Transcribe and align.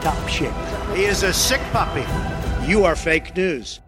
top 0.00 0.28
shape. 0.28 0.52
He 0.94 1.04
is 1.04 1.24
a 1.24 1.32
sick 1.32 1.60
puppy. 1.72 2.04
You 2.66 2.84
are 2.84 2.96
fake 2.96 3.36
news. 3.36 3.80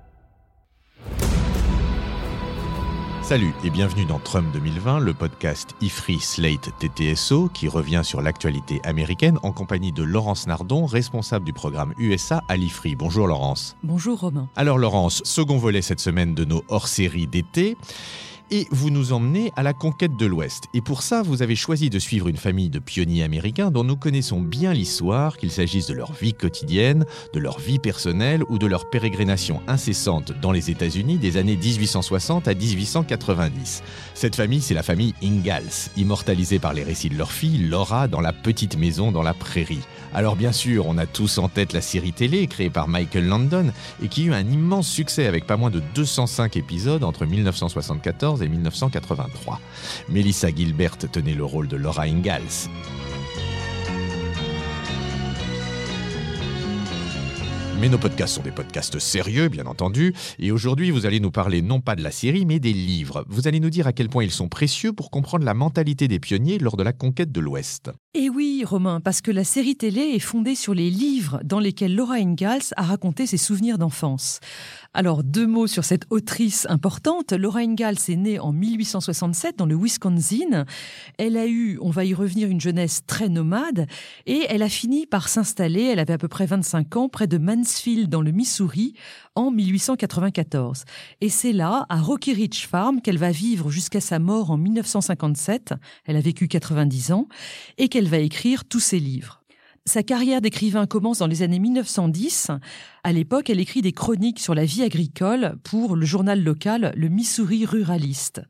Salut 3.23 3.55
et 3.64 3.70
bienvenue 3.70 4.06
dans 4.06 4.18
Trump 4.18 4.52
2020, 4.52 4.98
le 4.98 5.15
podcast 5.15 5.77
IFRI 5.80 6.18
Slate 6.18 6.70
TTSO 6.80 7.48
qui 7.54 7.68
revient 7.68 8.01
sur 8.02 8.23
l'actualité 8.23 8.80
américaine 8.82 9.38
en 9.45 9.52
compagnie 9.52 9.92
de 9.92 10.02
Laurence 10.02 10.48
Nardon, 10.48 10.84
responsable 10.84 11.45
du 11.45 11.52
programme 11.52 11.95
USA 11.96 12.42
à 12.48 12.56
l'IFRI. 12.56 12.96
Bonjour 12.96 13.29
Laurence. 13.29 13.77
Bonjour 13.84 14.18
Romain. 14.18 14.48
Alors 14.56 14.79
Laurence, 14.79 15.23
second 15.24 15.59
volet 15.59 15.80
cette 15.80 16.01
semaine 16.01 16.34
de 16.34 16.45
nos 16.45 16.65
hors-séries 16.68 17.29
d'été. 17.29 17.77
Et 18.52 18.66
vous 18.72 18.90
nous 18.90 19.12
emmenez 19.12 19.52
à 19.54 19.62
la 19.62 19.72
conquête 19.72 20.16
de 20.16 20.27
l'Ouest. 20.27 20.64
Et 20.74 20.80
pour 20.80 21.02
ça, 21.02 21.22
vous 21.22 21.40
avez 21.40 21.54
choisi 21.54 21.88
de 21.88 22.00
suivre 22.00 22.27
une 22.27 22.36
famille 22.36 22.68
de 22.68 22.80
pionniers 22.80 23.23
américains 23.23 23.70
dont 23.70 23.84
nous 23.84 23.96
connaissons 23.96 24.40
bien 24.40 24.73
l'histoire, 24.73 25.36
qu'il 25.36 25.52
s'agisse 25.52 25.86
de 25.86 25.95
leur 25.95 26.12
vie 26.12 26.34
quotidienne, 26.34 27.06
de 27.32 27.38
leur 27.38 27.60
vie 27.60 27.78
personnelle 27.78 28.42
ou 28.48 28.59
de 28.59 28.66
leur 28.66 28.90
pérégrination 28.90 29.62
incessante 29.68 30.32
dans 30.43 30.51
les 30.51 30.68
États-Unis 30.68 31.18
des 31.18 31.37
années 31.37 31.56
1860 31.56 32.48
à 32.48 32.54
1890. 32.54 33.84
Cette 34.15 34.34
famille, 34.34 34.62
c'est 34.62 34.74
la 34.74 34.82
famille 34.82 35.15
Ingalls, 35.23 35.90
immortalisée 35.96 36.59
par 36.59 36.73
les 36.73 36.82
récits 36.82 37.09
de 37.09 37.16
leur 37.16 37.30
fille, 37.30 37.68
Laura, 37.68 38.09
dans 38.09 38.21
la 38.21 38.32
petite 38.32 38.76
maison 38.76 39.12
dans 39.12 39.23
la 39.23 39.32
prairie. 39.32 39.87
Alors 40.12 40.34
bien 40.34 40.51
sûr, 40.51 40.88
on 40.88 40.98
a 40.98 41.06
tous 41.06 41.38
en 41.38 41.48
tête 41.48 41.73
la 41.73 41.80
série 41.80 42.12
télé 42.12 42.48
créée 42.48 42.68
par 42.71 42.88
Michael 42.88 43.28
Landon 43.28 43.71
et 44.02 44.09
qui 44.09 44.24
eut 44.24 44.34
un 44.34 44.48
immense 44.48 44.88
succès 44.88 45.26
avec 45.26 45.46
pas 45.46 45.56
moins 45.56 45.71
de 45.71 45.80
205 45.95 46.56
épisodes 46.56 47.04
entre 47.04 47.26
1974 47.26 48.40
et 48.43 48.49
1983. 48.49 49.60
Melissa 50.09 50.49
Gilbert 50.55 50.99
tenait 50.99 51.35
le 51.35 51.45
rôle 51.45 51.69
de 51.69 51.77
Laura 51.77 52.02
Ingalls. 52.02 52.69
Mais 57.80 57.88
nos 57.88 57.96
podcasts 57.96 58.35
sont 58.35 58.43
des 58.43 58.51
podcasts 58.51 58.99
sérieux, 58.99 59.49
bien 59.49 59.65
entendu, 59.65 60.13
et 60.38 60.52
aujourd'hui 60.52 60.91
vous 60.91 61.07
allez 61.07 61.18
nous 61.18 61.30
parler 61.30 61.63
non 61.63 61.80
pas 61.80 61.96
de 61.96 62.02
la 62.02 62.11
série, 62.11 62.45
mais 62.45 62.59
des 62.59 62.74
livres. 62.74 63.24
Vous 63.27 63.49
allez 63.49 63.59
nous 63.59 63.71
dire 63.71 63.87
à 63.87 63.95
quel 63.95 64.11
point 64.11 64.22
ils 64.22 64.31
sont 64.31 64.50
précieux 64.50 64.93
pour 64.93 65.11
comprendre 65.11 65.47
la 65.47 65.55
mentalité 65.55 66.06
des 66.06 66.21
pionniers 66.21 66.59
lors 66.59 66.77
de 66.77 66.83
la 66.83 66.93
conquête 66.93 67.33
de 67.33 67.41
l'Ouest. 67.41 67.91
Et 68.12 68.28
oui, 68.28 68.64
Romain, 68.66 69.00
parce 69.00 69.20
que 69.20 69.30
la 69.30 69.44
série 69.44 69.76
télé 69.76 70.00
est 70.00 70.19
fondée 70.19 70.56
sur 70.56 70.75
les 70.75 70.91
livres 70.91 71.41
dans 71.44 71.60
lesquels 71.60 71.94
Laura 71.94 72.14
Ingalls 72.14 72.75
a 72.76 72.82
raconté 72.82 73.25
ses 73.25 73.36
souvenirs 73.36 73.78
d'enfance. 73.78 74.41
Alors, 74.94 75.22
deux 75.22 75.47
mots 75.47 75.69
sur 75.69 75.84
cette 75.84 76.06
autrice 76.10 76.66
importante. 76.69 77.31
Laura 77.32 77.60
Ingalls 77.60 77.98
est 78.08 78.16
née 78.16 78.41
en 78.41 78.53
1867 78.53 79.56
dans 79.56 79.66
le 79.66 79.76
Wisconsin. 79.76 80.64
Elle 81.19 81.36
a 81.36 81.47
eu, 81.47 81.78
on 81.81 81.91
va 81.91 82.04
y 82.04 82.12
revenir, 82.12 82.48
une 82.48 82.60
jeunesse 82.60 83.03
très 83.06 83.28
nomade 83.28 83.86
et 84.26 84.44
elle 84.48 84.64
a 84.64 84.69
fini 84.69 85.06
par 85.06 85.28
s'installer, 85.28 85.84
elle 85.84 86.00
avait 86.00 86.14
à 86.14 86.19
peu 86.19 86.26
près 86.26 86.47
25 86.47 86.97
ans, 86.97 87.08
près 87.08 87.28
de 87.28 87.38
Mansfield 87.38 88.08
dans 88.08 88.22
le 88.22 88.32
Missouri 88.32 88.94
en 89.36 89.53
1894. 89.53 90.84
Et 91.20 91.28
c'est 91.28 91.53
là, 91.53 91.86
à 91.88 92.00
Rocky 92.00 92.32
Ridge 92.32 92.66
Farm, 92.66 93.00
qu'elle 93.00 93.19
va 93.19 93.31
vivre 93.31 93.70
jusqu'à 93.70 94.00
sa 94.00 94.19
mort 94.19 94.50
en 94.50 94.56
1957. 94.56 95.75
Elle 96.04 96.16
a 96.16 96.20
vécu 96.20 96.49
90 96.49 97.12
ans 97.12 97.28
et 97.78 97.88
qu'elle 97.88 98.00
va 98.09 98.19
écrire 98.19 98.65
tous 98.65 98.81
ses 98.81 98.99
livres. 98.99 99.41
Sa 99.87 100.03
carrière 100.03 100.41
d'écrivain 100.41 100.87
commence 100.87 101.19
dans 101.19 101.27
les 101.27 101.43
années 101.43 101.59
1910. 101.59 102.50
À 103.03 103.12
l'époque, 103.12 103.50
elle 103.50 103.61
écrit 103.61 103.83
des 103.83 103.93
chroniques 103.93 104.38
sur 104.38 104.55
la 104.55 104.65
vie 104.65 104.83
agricole 104.83 105.56
pour 105.65 105.97
le 105.97 106.05
journal 106.05 106.43
local, 106.43 106.93
le 106.97 107.09
Missouri 107.09 107.65
Ruraliste. 107.65 108.43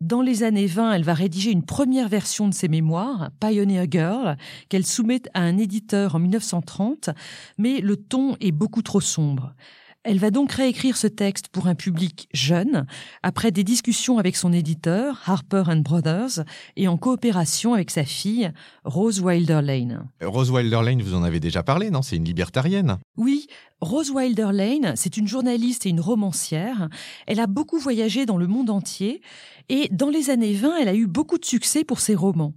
Dans 0.00 0.22
les 0.22 0.44
années 0.44 0.66
20, 0.66 0.94
elle 0.94 1.04
va 1.04 1.12
rédiger 1.12 1.50
une 1.50 1.64
première 1.66 2.08
version 2.08 2.48
de 2.48 2.54
ses 2.54 2.68
mémoires, 2.68 3.30
Pioneer 3.38 3.86
Girl, 3.90 4.38
qu'elle 4.70 4.86
soumet 4.86 5.20
à 5.34 5.42
un 5.42 5.58
éditeur 5.58 6.14
en 6.14 6.20
1930, 6.20 7.10
mais 7.58 7.80
le 7.80 7.96
ton 7.96 8.36
est 8.40 8.52
beaucoup 8.52 8.80
trop 8.80 9.02
sombre. 9.02 9.54
Elle 10.02 10.18
va 10.18 10.30
donc 10.30 10.52
réécrire 10.52 10.96
ce 10.96 11.06
texte 11.06 11.48
pour 11.48 11.66
un 11.66 11.74
public 11.74 12.26
jeune, 12.32 12.86
après 13.22 13.50
des 13.50 13.64
discussions 13.64 14.16
avec 14.16 14.34
son 14.34 14.50
éditeur, 14.50 15.20
Harper 15.26 15.64
and 15.66 15.80
Brothers, 15.80 16.42
et 16.76 16.88
en 16.88 16.96
coopération 16.96 17.74
avec 17.74 17.90
sa 17.90 18.04
fille, 18.04 18.50
Rose 18.84 19.20
Wilder 19.20 19.60
Lane. 19.62 20.08
Rose 20.22 20.50
Wilder 20.50 20.80
Lane, 20.82 21.02
vous 21.02 21.14
en 21.14 21.22
avez 21.22 21.38
déjà 21.38 21.62
parlé, 21.62 21.90
non? 21.90 22.00
C'est 22.00 22.16
une 22.16 22.24
libertarienne. 22.24 22.96
Oui, 23.18 23.46
Rose 23.82 24.10
Wilder 24.10 24.48
Lane, 24.54 24.94
c'est 24.96 25.18
une 25.18 25.28
journaliste 25.28 25.84
et 25.84 25.90
une 25.90 26.00
romancière. 26.00 26.88
Elle 27.26 27.40
a 27.40 27.46
beaucoup 27.46 27.78
voyagé 27.78 28.24
dans 28.24 28.38
le 28.38 28.46
monde 28.46 28.70
entier 28.70 29.20
et 29.68 29.88
dans 29.92 30.08
les 30.08 30.30
années 30.30 30.54
20, 30.54 30.78
elle 30.80 30.88
a 30.88 30.94
eu 30.94 31.06
beaucoup 31.06 31.36
de 31.36 31.44
succès 31.44 31.84
pour 31.84 32.00
ses 32.00 32.14
romans. 32.14 32.54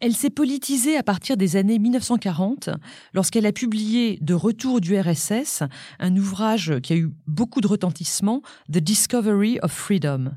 Elle 0.00 0.14
s'est 0.14 0.30
politisée 0.30 0.96
à 0.96 1.02
partir 1.02 1.36
des 1.36 1.56
années 1.56 1.80
1940 1.80 2.70
lorsqu'elle 3.14 3.46
a 3.46 3.52
publié 3.52 4.16
De 4.20 4.32
retour 4.32 4.80
du 4.80 4.96
RSS, 4.96 5.64
un 5.98 6.16
ouvrage 6.16 6.78
qui 6.84 6.92
a 6.92 6.96
eu 6.96 7.10
beaucoup 7.26 7.60
de 7.60 7.66
retentissement, 7.66 8.42
The 8.72 8.78
Discovery 8.78 9.58
of 9.60 9.72
Freedom. 9.72 10.30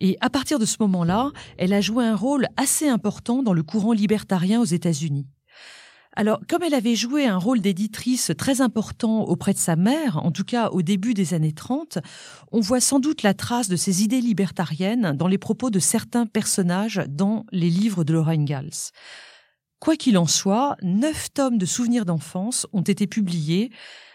Et 0.00 0.16
à 0.22 0.30
partir 0.30 0.58
de 0.58 0.64
ce 0.64 0.78
moment-là, 0.80 1.30
elle 1.58 1.74
a 1.74 1.82
joué 1.82 2.06
un 2.06 2.16
rôle 2.16 2.46
assez 2.56 2.88
important 2.88 3.42
dans 3.42 3.52
le 3.52 3.62
courant 3.62 3.92
libertarien 3.92 4.62
aux 4.62 4.64
États-Unis. 4.64 5.26
Alors, 6.14 6.40
comme 6.46 6.62
elle 6.62 6.74
avait 6.74 6.94
joué 6.94 7.26
un 7.26 7.38
rôle 7.38 7.60
d'éditrice 7.60 8.32
très 8.36 8.60
important 8.60 9.22
auprès 9.22 9.54
de 9.54 9.58
sa 9.58 9.76
mère, 9.76 10.18
en 10.18 10.30
tout 10.30 10.44
cas 10.44 10.68
au 10.68 10.82
début 10.82 11.14
des 11.14 11.32
années 11.32 11.54
30, 11.54 11.98
on 12.52 12.60
voit 12.60 12.80
sans 12.80 13.00
doute 13.00 13.22
la 13.22 13.32
trace 13.32 13.68
de 13.68 13.76
ses 13.76 14.02
idées 14.02 14.20
libertariennes 14.20 15.12
dans 15.16 15.28
les 15.28 15.38
propos 15.38 15.70
de 15.70 15.78
certains 15.78 16.26
personnages 16.26 17.02
dans 17.08 17.46
les 17.50 17.70
livres 17.70 18.04
de 18.04 18.12
Laura 18.12 18.32
Ingalls. 18.32 18.92
Quoi 19.80 19.96
qu'il 19.96 20.18
en 20.18 20.26
soit, 20.26 20.76
neuf 20.82 21.32
tomes 21.32 21.58
de 21.58 21.66
souvenirs 21.66 22.04
d'enfance 22.04 22.66
ont 22.72 22.82
été 22.82 23.06
publiés 23.06 23.70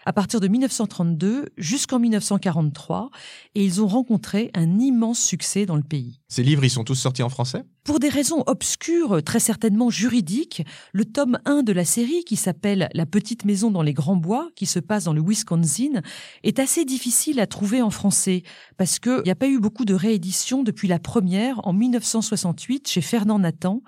à 0.08 0.12
partir 0.14 0.40
de 0.40 0.48
1932 0.48 1.50
jusqu'en 1.58 1.98
1943 1.98 3.10
et 3.54 3.62
ils 3.62 3.82
ont 3.82 3.86
rencontré 3.86 4.50
un 4.54 4.78
immense 4.78 5.20
succès 5.20 5.66
dans 5.66 5.76
le 5.76 5.82
pays. 5.82 6.22
Ces 6.28 6.42
livres, 6.42 6.64
ils 6.64 6.70
sont 6.70 6.82
tous 6.82 6.94
sortis 6.94 7.22
en 7.22 7.28
français? 7.28 7.62
Pour 7.84 8.00
des 8.00 8.08
raisons 8.08 8.42
obscures, 8.46 9.22
très 9.22 9.38
certainement 9.38 9.90
juridiques, 9.90 10.64
le 10.94 11.04
tome 11.04 11.38
1 11.44 11.62
de 11.62 11.72
la 11.72 11.84
série, 11.84 12.24
qui 12.24 12.36
s'appelle 12.36 12.88
La 12.94 13.04
petite 13.04 13.44
maison 13.44 13.70
dans 13.70 13.82
les 13.82 13.92
grands 13.92 14.16
bois, 14.16 14.48
qui 14.56 14.64
se 14.64 14.78
passe 14.78 15.04
dans 15.04 15.12
le 15.12 15.20
Wisconsin, 15.20 16.00
est 16.42 16.58
assez 16.58 16.86
difficile 16.86 17.38
à 17.38 17.46
trouver 17.46 17.82
en 17.82 17.90
français, 17.90 18.44
parce 18.78 18.98
qu'il 18.98 19.22
n'y 19.26 19.30
a 19.30 19.36
pas 19.36 19.48
eu 19.48 19.60
beaucoup 19.60 19.84
de 19.84 19.94
rééditions 19.94 20.62
depuis 20.62 20.88
la 20.88 20.98
première 20.98 21.60
en 21.66 21.74
1968 21.74 22.88
chez 22.88 23.02
Fernand 23.02 23.40
Nathan, 23.40 23.82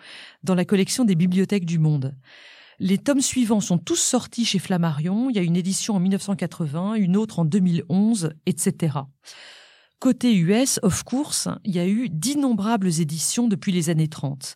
dans 0.45 0.55
la 0.55 0.67
collection 0.67 1.07
des 1.07 1.15
bibliothèques 1.15 1.65
du 1.65 1.79
monde. 1.79 2.15
Les 2.83 2.97
tomes 2.97 3.21
suivants 3.21 3.61
sont 3.61 3.77
tous 3.77 4.01
sortis 4.01 4.47
chez 4.47 4.59
Flammarion. 4.59 5.29
Il 5.29 5.37
y 5.37 5.39
a 5.39 5.43
une 5.43 5.57
édition 5.57 5.97
en 5.97 6.01
1980, 6.01 6.95
une 6.95 7.15
autre 7.15 7.39
en 7.39 7.45
2011, 7.45 8.33
etc. 8.47 9.01
Côté 9.99 10.35
US, 10.35 10.81
of 10.83 11.03
course, 11.05 11.47
il 11.65 11.77
y 11.77 11.79
a 11.79 11.87
eu 11.87 12.09
d'innombrables 12.09 12.89
éditions 13.01 13.49
depuis 13.49 13.71
les 13.71 13.91
années 13.91 14.09
30. 14.09 14.55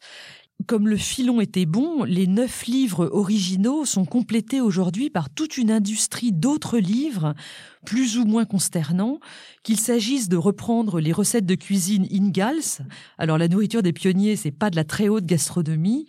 Comme 0.67 0.89
le 0.89 0.97
filon 0.97 1.43
était 1.43 1.67
bon, 1.67 2.05
les 2.05 2.27
neuf 2.27 2.65
livres 2.65 3.11
originaux 3.12 3.85
sont 3.85 4.07
complétés 4.07 4.62
aujourd'hui 4.62 5.11
par 5.11 5.29
toute 5.29 5.59
une 5.59 5.71
industrie 5.71 6.32
d'autres 6.32 6.79
livres, 6.79 7.35
plus 7.85 8.17
ou 8.17 8.25
moins 8.25 8.47
consternants, 8.47 9.21
qu'il 9.65 9.79
s'agisse 9.79 10.31
de 10.31 10.38
reprendre 10.38 10.99
les 10.99 11.12
recettes 11.12 11.44
de 11.44 11.56
cuisine 11.56 12.06
Ingalls. 12.11 12.87
Alors 13.19 13.37
la 13.37 13.49
nourriture 13.49 13.82
des 13.82 13.93
pionniers, 13.93 14.37
c'est 14.37 14.50
pas 14.50 14.71
de 14.71 14.76
la 14.76 14.85
très 14.85 15.09
haute 15.09 15.26
gastronomie, 15.26 16.06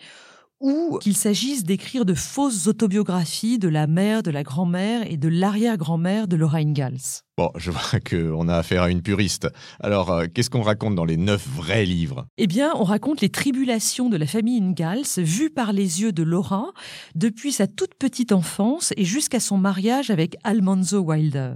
ou 0.60 0.98
qu'il 1.00 1.16
s'agisse 1.16 1.64
d'écrire 1.64 2.06
de 2.06 2.14
fausses 2.14 2.68
autobiographies 2.68 3.60
de 3.60 3.68
la 3.68 3.88
mère, 3.88 4.24
de 4.24 4.32
la 4.32 4.44
grand-mère 4.44 5.10
et 5.10 5.18
de 5.18 5.28
l'arrière-grand-mère 5.28 6.28
de 6.28 6.36
Laura 6.36 6.60
Ingalls. 6.60 7.22
Bon, 7.38 7.52
je 7.58 7.72
vois 7.72 8.00
qu'on 8.00 8.48
a 8.48 8.56
affaire 8.56 8.84
à 8.84 8.90
une 8.90 9.02
puriste. 9.02 9.50
Alors, 9.82 10.12
euh, 10.12 10.26
qu'est-ce 10.34 10.50
qu'on 10.50 10.62
raconte 10.62 10.96
dans 10.96 11.04
les 11.04 11.18
neuf 11.18 11.46
vrais 11.48 11.86
livres? 11.86 12.26
Eh 12.38 12.48
bien, 12.48 12.72
on 12.76 12.84
raconte 12.84 13.20
les 13.20 13.30
tribulations 13.30 14.10
de 14.10 14.16
la 14.16 14.26
famille 14.26 14.62
Ingalls 14.62 15.04
vues 15.18 15.50
par 15.50 15.74
les 15.74 16.02
yeux 16.02 16.14
de 16.14 16.24
Laura 16.24 16.72
depuis 17.14 17.52
sa 17.52 17.68
toute 17.68 17.96
petite 17.96 18.32
enfance 18.32 18.94
et 18.96 19.04
jusqu'à 19.04 19.42
son 19.42 19.58
mariage 19.58 20.10
avec 20.10 20.38
Almanzo 20.44 21.00
Wilder. 21.00 21.56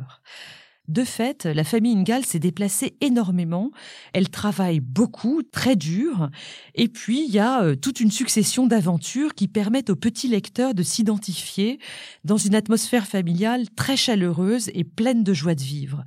De 0.90 1.04
fait, 1.04 1.46
la 1.46 1.64
famille 1.64 1.96
Ingalls 1.96 2.26
s'est 2.26 2.40
déplacée 2.40 2.96
énormément. 3.00 3.70
Elle 4.12 4.30
travaille 4.30 4.80
beaucoup, 4.80 5.44
très 5.44 5.76
dur. 5.76 6.32
Et 6.74 6.88
puis, 6.88 7.26
il 7.28 7.32
y 7.32 7.38
a 7.38 7.62
euh, 7.62 7.76
toute 7.76 8.00
une 8.00 8.10
succession 8.10 8.66
d'aventures 8.66 9.36
qui 9.36 9.48
permettent 9.48 9.92
aux 9.92 9.96
petits 9.96 10.28
lecteurs 10.28 10.74
de 10.74 10.82
s'identifier 10.82 11.78
dans 12.24 12.38
une 12.38 12.56
atmosphère 12.56 13.06
familiale 13.06 13.70
très 13.76 13.96
chaleureuse 13.96 14.72
et 14.74 14.84
pleine 14.84 15.24
de 15.24 15.32
joie 15.32 15.54
de 15.54 15.62
vivre. 15.62 16.04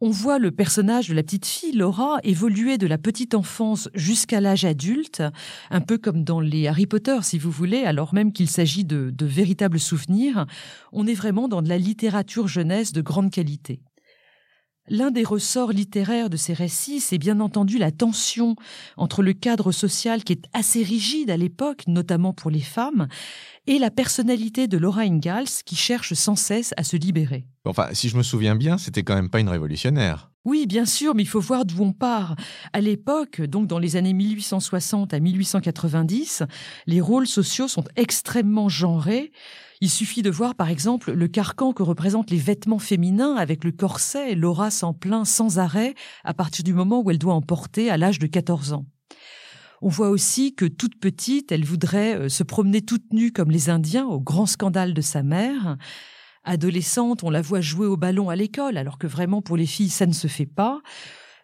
On 0.00 0.08
voit 0.08 0.38
le 0.38 0.50
personnage 0.50 1.10
de 1.10 1.14
la 1.14 1.22
petite 1.22 1.44
fille, 1.44 1.72
Laura, 1.72 2.18
évoluer 2.22 2.78
de 2.78 2.86
la 2.86 2.96
petite 2.96 3.34
enfance 3.34 3.90
jusqu'à 3.92 4.40
l'âge 4.40 4.64
adulte, 4.64 5.22
un 5.70 5.82
peu 5.82 5.98
comme 5.98 6.24
dans 6.24 6.40
les 6.40 6.66
Harry 6.66 6.86
Potter, 6.86 7.18
si 7.20 7.36
vous 7.38 7.50
voulez, 7.50 7.84
alors 7.84 8.14
même 8.14 8.32
qu'il 8.32 8.48
s'agit 8.48 8.86
de, 8.86 9.10
de 9.10 9.26
véritables 9.26 9.78
souvenirs. 9.78 10.46
On 10.92 11.06
est 11.06 11.14
vraiment 11.14 11.46
dans 11.46 11.60
de 11.60 11.68
la 11.68 11.78
littérature 11.78 12.48
jeunesse 12.48 12.94
de 12.94 13.02
grande 13.02 13.30
qualité. 13.30 13.80
L'un 14.90 15.10
des 15.10 15.24
ressorts 15.24 15.72
littéraires 15.72 16.28
de 16.28 16.36
ces 16.36 16.52
récits, 16.52 17.00
c'est 17.00 17.16
bien 17.16 17.40
entendu 17.40 17.78
la 17.78 17.90
tension 17.90 18.54
entre 18.98 19.22
le 19.22 19.32
cadre 19.32 19.72
social 19.72 20.22
qui 20.24 20.34
est 20.34 20.44
assez 20.52 20.82
rigide 20.82 21.30
à 21.30 21.38
l'époque, 21.38 21.84
notamment 21.86 22.34
pour 22.34 22.50
les 22.50 22.60
femmes, 22.60 23.08
et 23.66 23.78
la 23.78 23.90
personnalité 23.90 24.68
de 24.68 24.76
Laura 24.76 25.00
Ingalls 25.02 25.48
qui 25.64 25.76
cherche 25.76 26.12
sans 26.12 26.36
cesse 26.36 26.74
à 26.76 26.84
se 26.84 26.96
libérer. 26.96 27.46
Enfin, 27.64 27.88
si 27.92 28.10
je 28.10 28.18
me 28.18 28.22
souviens 28.22 28.56
bien, 28.56 28.76
c'était 28.76 29.02
quand 29.02 29.14
même 29.14 29.30
pas 29.30 29.40
une 29.40 29.48
révolutionnaire. 29.48 30.33
Oui, 30.44 30.66
bien 30.66 30.84
sûr, 30.84 31.14
mais 31.14 31.22
il 31.22 31.28
faut 31.28 31.40
voir 31.40 31.64
d'où 31.64 31.82
on 31.82 31.92
part. 31.92 32.36
À 32.74 32.80
l'époque, 32.82 33.40
donc 33.40 33.66
dans 33.66 33.78
les 33.78 33.96
années 33.96 34.12
1860 34.12 35.14
à 35.14 35.20
1890, 35.20 36.42
les 36.86 37.00
rôles 37.00 37.26
sociaux 37.26 37.66
sont 37.66 37.84
extrêmement 37.96 38.68
genrés. 38.68 39.32
Il 39.80 39.88
suffit 39.88 40.20
de 40.22 40.30
voir 40.30 40.54
par 40.54 40.68
exemple 40.68 41.12
le 41.12 41.28
carcan 41.28 41.72
que 41.72 41.82
représentent 41.82 42.30
les 42.30 42.38
vêtements 42.38 42.78
féminins 42.78 43.36
avec 43.36 43.64
le 43.64 43.72
corset, 43.72 44.34
Laura 44.34 44.70
s'en 44.70 44.92
plaint 44.92 45.26
sans 45.26 45.58
arrêt 45.58 45.94
à 46.24 46.34
partir 46.34 46.62
du 46.62 46.74
moment 46.74 47.02
où 47.02 47.10
elle 47.10 47.18
doit 47.18 47.34
en 47.34 47.42
porter 47.42 47.90
à 47.90 47.96
l'âge 47.96 48.18
de 48.18 48.26
14 48.26 48.74
ans. 48.74 48.84
On 49.80 49.88
voit 49.88 50.08
aussi 50.08 50.54
que 50.54 50.64
toute 50.64 50.98
petite, 50.98 51.52
elle 51.52 51.64
voudrait 51.64 52.16
euh, 52.16 52.28
se 52.28 52.42
promener 52.42 52.80
toute 52.80 53.12
nue 53.12 53.32
comme 53.32 53.50
les 53.50 53.68
Indiens 53.68 54.06
au 54.06 54.20
grand 54.20 54.46
scandale 54.46 54.94
de 54.94 55.00
sa 55.02 55.22
mère. 55.22 55.76
Adolescente, 56.44 57.22
on 57.22 57.30
la 57.30 57.42
voit 57.42 57.60
jouer 57.60 57.86
au 57.86 57.96
ballon 57.96 58.28
à 58.28 58.36
l'école, 58.36 58.76
alors 58.76 58.98
que 58.98 59.06
vraiment 59.06 59.42
pour 59.42 59.56
les 59.56 59.66
filles, 59.66 59.90
ça 59.90 60.06
ne 60.06 60.12
se 60.12 60.26
fait 60.28 60.46
pas. 60.46 60.80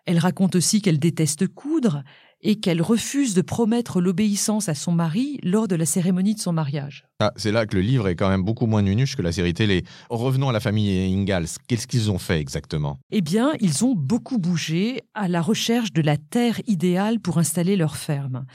Elle 0.07 0.19
raconte 0.19 0.57
aussi 0.57 0.83
qu'elle 0.83 0.99
déteste 0.99 1.47
coudre 1.49 2.03
et 2.43 2.59
qu'elle 2.61 2.83
refuse 2.83 3.35
de 3.35 3.43
promettre 3.43 4.01
l'obéissance 4.01 4.69
à 4.69 4.75
son 4.75 4.93
mari 4.93 5.39
lors 5.43 5.69
de 5.69 5.77
la 5.77 5.87
cérémonie 5.87 6.35
de 6.35 6.41
son 6.41 6.53
mariage. 6.53 7.05
Ah, 7.21 7.33
c'est 7.37 7.53
là 7.53 7.67
que 7.67 7.77
le 7.77 7.83
livre 7.83 8.09
est 8.09 8.17
quand 8.17 8.31
même 8.31 8.43
beaucoup 8.43 8.67
moins 8.67 8.83
nunuche 8.83 9.15
que 9.15 9.23
la 9.23 9.33
série 9.33 9.53
télé. 9.53 9.85
Revenons 10.09 10.49
à 10.49 10.53
la 10.53 10.61
famille 10.61 11.13
Ingalls. 11.15 11.49
Qu'est-ce 11.69 11.87
qu'ils 11.87 12.11
ont 12.11 12.19
fait 12.19 12.41
exactement? 12.41 12.99
Eh 13.11 13.21
bien, 13.21 13.53
ils 13.61 13.85
ont 13.85 13.95
beaucoup 13.95 14.39
bougé 14.39 15.03
à 15.15 15.29
la 15.29 15.43
recherche 15.43 15.93
de 15.93 16.01
la 16.01 16.17
terre 16.17 16.61
idéale 16.67 17.21
pour 17.21 17.39
installer 17.39 17.77
leur 17.77 17.97
ferme. 17.97 18.47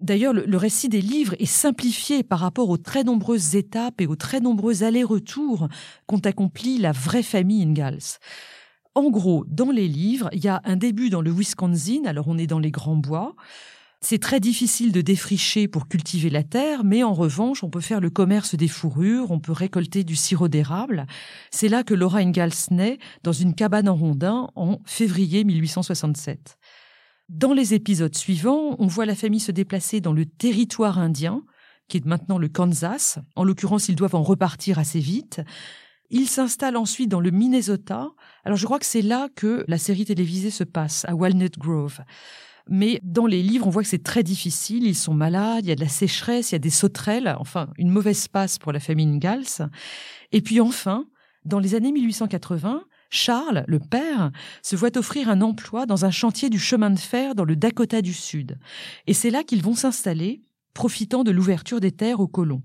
D'ailleurs, 0.00 0.32
le, 0.32 0.44
le, 0.44 0.56
récit 0.56 0.88
des 0.88 1.00
livres 1.00 1.34
est 1.38 1.46
simplifié 1.46 2.22
par 2.22 2.38
rapport 2.38 2.68
aux 2.68 2.76
très 2.76 3.04
nombreuses 3.04 3.56
étapes 3.56 4.00
et 4.00 4.06
aux 4.06 4.16
très 4.16 4.40
nombreux 4.40 4.84
allers-retours 4.84 5.68
qu'ont 6.06 6.18
accompli 6.18 6.78
la 6.78 6.92
vraie 6.92 7.22
famille 7.22 7.62
Ingalls. 7.62 8.18
En 8.94 9.10
gros, 9.10 9.44
dans 9.48 9.72
les 9.72 9.88
livres, 9.88 10.28
il 10.32 10.44
y 10.44 10.48
a 10.48 10.60
un 10.64 10.76
début 10.76 11.10
dans 11.10 11.20
le 11.20 11.32
Wisconsin, 11.32 12.04
alors 12.06 12.28
on 12.28 12.38
est 12.38 12.46
dans 12.46 12.60
les 12.60 12.70
grands 12.70 12.96
bois. 12.96 13.34
C'est 14.00 14.20
très 14.20 14.38
difficile 14.38 14.92
de 14.92 15.00
défricher 15.00 15.66
pour 15.66 15.88
cultiver 15.88 16.30
la 16.30 16.42
terre, 16.42 16.84
mais 16.84 17.02
en 17.02 17.14
revanche, 17.14 17.64
on 17.64 17.70
peut 17.70 17.80
faire 17.80 18.00
le 18.00 18.10
commerce 18.10 18.54
des 18.54 18.68
fourrures, 18.68 19.30
on 19.30 19.40
peut 19.40 19.52
récolter 19.52 20.04
du 20.04 20.14
sirop 20.14 20.46
d'érable. 20.46 21.06
C'est 21.50 21.68
là 21.68 21.82
que 21.82 21.94
Laura 21.94 22.18
Ingalls 22.18 22.52
naît, 22.70 22.98
dans 23.22 23.32
une 23.32 23.54
cabane 23.54 23.88
en 23.88 23.96
rondin, 23.96 24.50
en 24.54 24.80
février 24.84 25.42
1867. 25.42 26.58
Dans 27.30 27.54
les 27.54 27.72
épisodes 27.72 28.14
suivants, 28.14 28.76
on 28.78 28.86
voit 28.86 29.06
la 29.06 29.14
famille 29.14 29.40
se 29.40 29.52
déplacer 29.52 30.02
dans 30.02 30.12
le 30.12 30.26
territoire 30.26 30.98
indien, 30.98 31.42
qui 31.88 31.96
est 31.96 32.04
maintenant 32.04 32.38
le 32.38 32.48
Kansas. 32.48 33.18
En 33.34 33.42
l'occurrence, 33.42 33.88
ils 33.88 33.96
doivent 33.96 34.14
en 34.14 34.22
repartir 34.22 34.78
assez 34.78 35.00
vite. 35.00 35.40
Ils 36.16 36.28
s'installent 36.28 36.76
ensuite 36.76 37.08
dans 37.08 37.18
le 37.18 37.32
Minnesota. 37.32 38.12
Alors 38.44 38.56
je 38.56 38.64
crois 38.66 38.78
que 38.78 38.86
c'est 38.86 39.02
là 39.02 39.28
que 39.34 39.64
la 39.66 39.78
série 39.78 40.04
télévisée 40.04 40.52
se 40.52 40.62
passe, 40.62 41.04
à 41.08 41.14
Walnut 41.16 41.58
Grove. 41.58 41.98
Mais 42.68 43.00
dans 43.02 43.26
les 43.26 43.42
livres, 43.42 43.66
on 43.66 43.70
voit 43.70 43.82
que 43.82 43.88
c'est 43.88 44.04
très 44.04 44.22
difficile. 44.22 44.86
Ils 44.86 44.94
sont 44.94 45.12
malades, 45.12 45.66
il 45.66 45.70
y 45.70 45.72
a 45.72 45.74
de 45.74 45.80
la 45.80 45.88
sécheresse, 45.88 46.52
il 46.52 46.54
y 46.54 46.56
a 46.56 46.60
des 46.60 46.70
sauterelles, 46.70 47.34
enfin 47.40 47.68
une 47.78 47.90
mauvaise 47.90 48.28
passe 48.28 48.60
pour 48.60 48.70
la 48.70 48.78
famille 48.78 49.08
Ingalls. 49.08 49.68
Et 50.30 50.40
puis 50.40 50.60
enfin, 50.60 51.06
dans 51.44 51.58
les 51.58 51.74
années 51.74 51.90
1880, 51.90 52.84
Charles, 53.10 53.64
le 53.66 53.80
père, 53.80 54.30
se 54.62 54.76
voit 54.76 54.96
offrir 54.96 55.28
un 55.28 55.40
emploi 55.40 55.84
dans 55.84 56.04
un 56.04 56.12
chantier 56.12 56.48
du 56.48 56.60
chemin 56.60 56.90
de 56.90 56.98
fer 56.98 57.34
dans 57.34 57.44
le 57.44 57.56
Dakota 57.56 58.02
du 58.02 58.14
Sud. 58.14 58.56
Et 59.08 59.14
c'est 59.14 59.30
là 59.30 59.42
qu'ils 59.42 59.64
vont 59.64 59.74
s'installer, 59.74 60.44
profitant 60.74 61.24
de 61.24 61.32
l'ouverture 61.32 61.80
des 61.80 61.90
terres 61.90 62.20
aux 62.20 62.28
colons. 62.28 62.62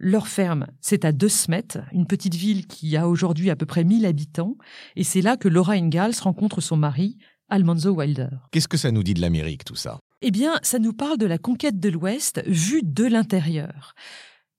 Leur 0.00 0.28
ferme, 0.28 0.68
c'est 0.80 1.04
à 1.04 1.10
De 1.10 1.26
Smet, 1.26 1.78
une 1.92 2.06
petite 2.06 2.36
ville 2.36 2.68
qui 2.68 2.96
a 2.96 3.08
aujourd'hui 3.08 3.50
à 3.50 3.56
peu 3.56 3.66
près 3.66 3.82
1000 3.82 4.06
habitants, 4.06 4.56
et 4.94 5.02
c'est 5.02 5.22
là 5.22 5.36
que 5.36 5.48
Laura 5.48 5.72
Ingalls 5.72 6.14
rencontre 6.22 6.60
son 6.60 6.76
mari, 6.76 7.18
Almanzo 7.48 7.90
Wilder. 7.90 8.28
Qu'est-ce 8.52 8.68
que 8.68 8.76
ça 8.76 8.92
nous 8.92 9.02
dit 9.02 9.14
de 9.14 9.20
l'Amérique, 9.20 9.64
tout 9.64 9.74
ça? 9.74 9.98
Eh 10.22 10.30
bien, 10.30 10.60
ça 10.62 10.78
nous 10.78 10.92
parle 10.92 11.18
de 11.18 11.26
la 11.26 11.38
conquête 11.38 11.80
de 11.80 11.88
l'Ouest 11.88 12.40
vue 12.46 12.82
de 12.84 13.06
l'intérieur. 13.06 13.94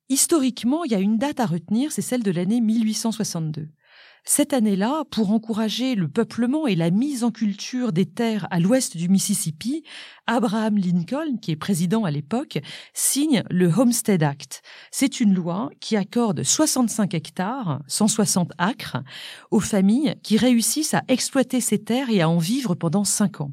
Historiquement, 0.10 0.84
il 0.84 0.92
y 0.92 0.96
a 0.96 1.00
une 1.00 1.18
date 1.18 1.40
à 1.40 1.46
retenir, 1.46 1.94
c'est 1.94 2.02
celle 2.02 2.24
de 2.24 2.32
l'année 2.32 2.60
1862. 2.60 3.70
Cette 4.31 4.54
année-là, 4.54 5.06
pour 5.10 5.31
encourager 5.31 5.96
le 5.96 6.08
peuplement 6.08 6.68
et 6.68 6.76
la 6.76 6.92
mise 6.92 7.24
en 7.24 7.31
culture 7.31 7.92
des 7.92 8.06
terres 8.06 8.48
à 8.52 8.60
l'ouest 8.60 8.96
du 8.96 9.10
Mississippi, 9.10 9.84
Abraham 10.28 10.78
Lincoln, 10.78 11.38
qui 11.42 11.50
est 11.50 11.56
président 11.56 12.04
à 12.04 12.12
l'époque, 12.12 12.60
signe 12.94 13.42
le 13.50 13.74
Homestead 13.74 14.22
Act. 14.22 14.62
C'est 14.92 15.20
une 15.20 15.34
loi 15.34 15.72
qui 15.80 15.98
accorde 15.98 16.44
65 16.44 17.16
hectares, 17.16 17.81
160 17.88 18.52
acres, 18.60 18.98
aux 19.50 19.60
familles 19.60 20.14
qui 20.22 20.38
réussissent 20.38 20.94
à 20.94 21.02
exploiter 21.08 21.60
ces 21.60 21.84
terres 21.84 22.12
et 22.12 22.22
à 22.22 22.30
en 22.30 22.38
vivre 22.38 22.76
pendant 22.76 23.06
cinq 23.06 23.42
ans. 23.42 23.52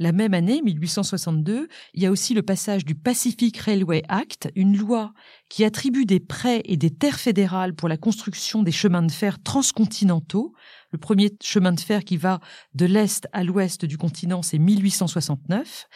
La 0.00 0.12
même 0.12 0.32
année, 0.32 0.62
1862, 0.62 1.68
il 1.92 2.02
y 2.02 2.06
a 2.06 2.10
aussi 2.10 2.32
le 2.32 2.40
passage 2.40 2.86
du 2.86 2.94
Pacific 2.94 3.58
Railway 3.58 4.02
Act, 4.08 4.48
une 4.54 4.74
loi 4.74 5.12
qui 5.50 5.62
attribue 5.62 6.06
des 6.06 6.20
prêts 6.20 6.62
et 6.64 6.78
des 6.78 6.88
terres 6.88 7.20
fédérales 7.20 7.74
pour 7.74 7.86
la 7.86 7.98
construction 7.98 8.62
des 8.62 8.72
chemins 8.72 9.02
de 9.02 9.12
fer 9.12 9.42
transcontinentaux. 9.42 10.54
Le 10.90 10.98
premier 10.98 11.32
chemin 11.42 11.72
de 11.72 11.80
fer 11.80 12.02
qui 12.02 12.16
va 12.16 12.40
de 12.74 12.86
l'est 12.86 13.28
à 13.34 13.44
l'ouest 13.44 13.84
du 13.84 13.98
continent, 13.98 14.40
c'est 14.40 14.56
1869. 14.56 15.86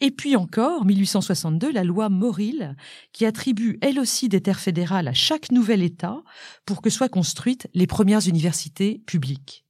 Et 0.00 0.10
puis 0.10 0.36
encore, 0.36 0.86
1862, 0.86 1.70
la 1.70 1.84
loi 1.84 2.08
Morrill, 2.08 2.74
qui 3.12 3.26
attribue 3.26 3.78
elle 3.82 4.00
aussi 4.00 4.30
des 4.30 4.40
terres 4.40 4.58
fédérales 4.58 5.08
à 5.08 5.12
chaque 5.12 5.52
nouvel 5.52 5.82
État 5.82 6.22
pour 6.64 6.80
que 6.80 6.88
soient 6.88 7.10
construites 7.10 7.68
les 7.74 7.86
premières 7.86 8.26
universités 8.26 9.02
publiques. 9.04 9.63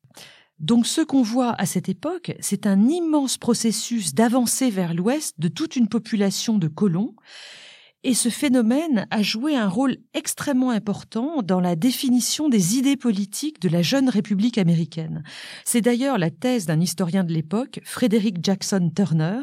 Donc 0.61 0.87
ce 0.87 1.01
qu'on 1.01 1.23
voit 1.23 1.53
à 1.61 1.67
cette 1.67 1.89
époque, 1.89 2.35
c'est 2.41 2.67
un 2.67 2.89
immense 2.89 3.39
processus 3.39 4.15
d'avancée 4.15 4.71
vers 4.71 4.95
l'ouest 4.95 5.35
de 5.39 5.49
toute 5.49 5.77
une 5.77 5.89
population 5.89 6.59
de 6.59 6.69
colons 6.69 7.15
et 8.05 8.13
ce 8.13 8.29
phénomène 8.29 9.07
a 9.11 9.23
joué 9.23 9.57
un 9.57 9.67
rôle 9.67 9.97
extrêmement 10.13 10.71
important 10.71 11.41
dans 11.43 11.61
la 11.61 11.75
définition 11.75 12.51
des 12.51 12.77
idées 12.77 12.99
politiques 12.99 13.61
de 13.63 13.71
la 13.71 13.81
jeune 13.81 14.11
République 14.11 14.59
américaine. 14.59 15.23
C'est 15.65 15.81
d'ailleurs 15.81 16.19
la 16.19 16.31
thèse 16.31 16.67
d'un 16.67 16.81
historien 16.81 17.25
de 17.25 17.33
l'époque, 17.33 17.81
Frederick 17.83 18.45
Jackson 18.45 18.93
Turner, 18.95 19.41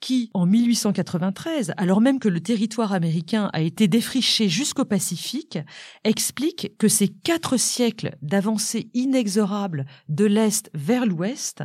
qui, 0.00 0.30
en 0.34 0.44
1893, 0.44 1.72
alors 1.78 2.02
même 2.02 2.18
que 2.18 2.28
le 2.28 2.40
territoire 2.40 2.92
américain 2.92 3.48
a 3.54 3.62
été 3.62 3.88
défriché 3.88 4.50
jusqu'au 4.50 4.84
Pacifique, 4.84 5.58
explique 6.04 6.76
que 6.78 6.88
ces 6.88 7.08
quatre 7.08 7.56
siècles 7.56 8.14
d'avancée 8.20 8.90
inexorable 8.92 9.86
de 10.10 10.26
l'Est 10.26 10.70
vers 10.74 11.06
l'Ouest 11.06 11.64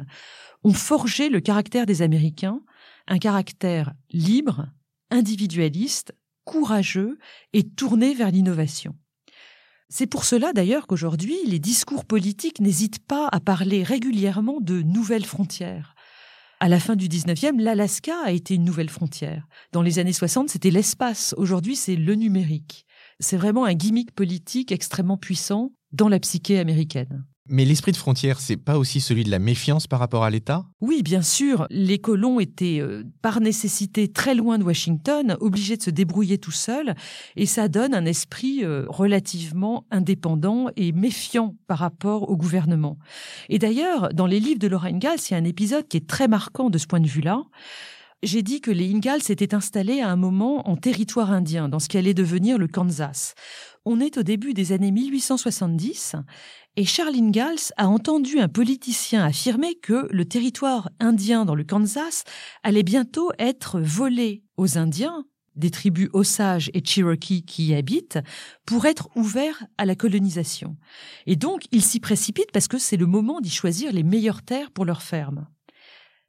ont 0.63 0.73
forgé 0.73 1.27
le 1.27 1.41
caractère 1.41 1.85
des 1.85 2.01
Américains, 2.01 2.61
un 3.07 3.17
caractère 3.17 3.93
libre, 4.11 4.67
individualiste, 5.09 6.13
courageux 6.43 7.17
et 7.53 7.63
tourné 7.63 8.13
vers 8.13 8.31
l'innovation. 8.31 8.95
C'est 9.89 10.07
pour 10.07 10.24
cela 10.24 10.53
d'ailleurs 10.53 10.88
qu'aujourd'hui, 10.88 11.36
les 11.45 11.60
discours 11.60 12.05
politiques 12.05 12.62
n'hésitent 12.62 13.05
pas 13.05 13.27
à 13.31 13.39
parler 13.41 13.83
régulièrement 13.83 14.62
de 14.62 14.81
nouvelles 14.81 15.25
frontières. 15.25 15.95
À 16.62 16.69
la 16.69 16.79
fin 16.79 16.95
du 16.95 17.07
19e, 17.07 17.60
l'Alaska 17.60 18.13
a 18.24 18.31
été 18.31 18.53
une 18.55 18.63
nouvelle 18.63 18.89
frontière. 18.89 19.48
Dans 19.71 19.81
les 19.81 20.00
années 20.00 20.13
60, 20.13 20.50
c'était 20.50 20.69
l'espace. 20.69 21.33
Aujourd'hui, 21.38 21.75
c'est 21.75 21.95
le 21.95 22.15
numérique. 22.15 22.86
C'est 23.19 23.36
vraiment 23.36 23.65
un 23.65 23.74
gimmick 23.74 24.13
politique 24.13 24.71
extrêmement 24.71 25.17
puissant 25.17 25.74
dans 25.91 26.07
la 26.07 26.19
psyché 26.19 26.60
américaine. 26.60 27.25
Mais 27.51 27.65
l'esprit 27.65 27.91
de 27.91 27.98
frontière, 27.98 28.39
c'est 28.39 28.55
pas 28.55 28.77
aussi 28.77 29.01
celui 29.01 29.25
de 29.25 29.29
la 29.29 29.38
méfiance 29.38 29.86
par 29.86 30.00
rapport 30.00 30.24
à 30.24 30.29
l'État? 30.29 30.63
Oui, 30.79 31.03
bien 31.03 31.22
sûr. 31.22 31.67
Les 31.70 32.00
colons 32.00 32.39
étaient, 32.39 32.79
euh, 32.79 33.03
par 33.22 33.41
nécessité, 33.41 34.08
très 34.08 34.36
loin 34.36 34.58
de 34.58 34.63
Washington, 34.63 35.36
obligés 35.41 35.75
de 35.75 35.84
se 35.84 35.89
débrouiller 35.89 36.38
tout 36.38 36.51
seuls, 36.51 36.96
et 37.36 37.46
ça 37.46 37.67
donne 37.67 37.93
un 37.93 38.05
esprit 38.05 38.63
euh, 38.63 38.86
relativement 38.88 39.86
indépendant 39.91 40.67
et 40.77 40.93
méfiant 40.93 41.58
par 41.67 41.79
rapport 41.79 42.29
au 42.29 42.38
gouvernement. 42.38 42.98
Et 43.50 43.60
d'ailleurs, 43.60 44.13
dans 44.13 44.27
les 44.27 44.39
livres 44.39 44.60
de 44.60 44.67
Laura 44.67 44.88
Ingalls, 44.88 45.20
il 45.29 45.34
y 45.34 45.36
a 45.36 45.38
un 45.38 45.43
épisode 45.43 45.89
qui 45.89 45.98
est 45.98 46.08
très 46.08 46.29
marquant 46.29 46.70
de 46.70 46.77
ce 46.77 46.88
point 46.88 47.01
de 47.01 47.08
vue-là. 47.08 47.43
J'ai 48.24 48.43
dit 48.43 48.62
que 48.62 48.70
les 48.70 48.93
Ingalls 48.93 49.24
s'étaient 49.24 49.55
installés 49.55 50.00
à 50.00 50.10
un 50.10 50.15
moment 50.15 50.70
en 50.70 50.77
territoire 50.77 51.31
indien, 51.31 51.67
dans 51.67 51.79
ce 51.79 51.89
qui 51.89 51.98
allait 51.98 52.13
devenir 52.13 52.60
le 52.60 52.67
Kansas. 52.67 53.34
On 53.84 54.00
est 54.00 54.17
au 54.20 54.24
début 54.24 54.53
des 54.53 54.74
années 54.74 54.91
1870 54.91 56.15
et 56.77 56.85
Charles 56.85 57.15
Ingalls 57.15 57.73
a 57.75 57.87
entendu 57.87 58.39
un 58.39 58.47
politicien 58.47 59.25
affirmer 59.25 59.75
que 59.75 60.07
le 60.09 60.25
territoire 60.25 60.89
indien 60.99 61.43
dans 61.43 61.55
le 61.55 61.65
Kansas 61.65 62.23
allait 62.63 62.83
bientôt 62.83 63.31
être 63.39 63.79
volé 63.81 64.43
aux 64.55 64.77
Indiens, 64.77 65.25
des 65.55 65.69
tribus 65.69 66.09
Osage 66.13 66.71
et 66.73 66.83
Cherokee 66.83 67.43
qui 67.43 67.67
y 67.67 67.75
habitent, 67.75 68.19
pour 68.65 68.85
être 68.85 69.09
ouvert 69.15 69.65
à 69.77 69.85
la 69.85 69.95
colonisation. 69.95 70.77
Et 71.25 71.35
donc, 71.35 71.67
il 71.71 71.83
s'y 71.83 71.99
précipite 71.99 72.51
parce 72.53 72.69
que 72.69 72.77
c'est 72.77 72.97
le 72.97 73.05
moment 73.05 73.41
d'y 73.41 73.49
choisir 73.49 73.91
les 73.91 74.03
meilleures 74.03 74.43
terres 74.43 74.71
pour 74.71 74.85
leur 74.85 75.01
ferme. 75.01 75.47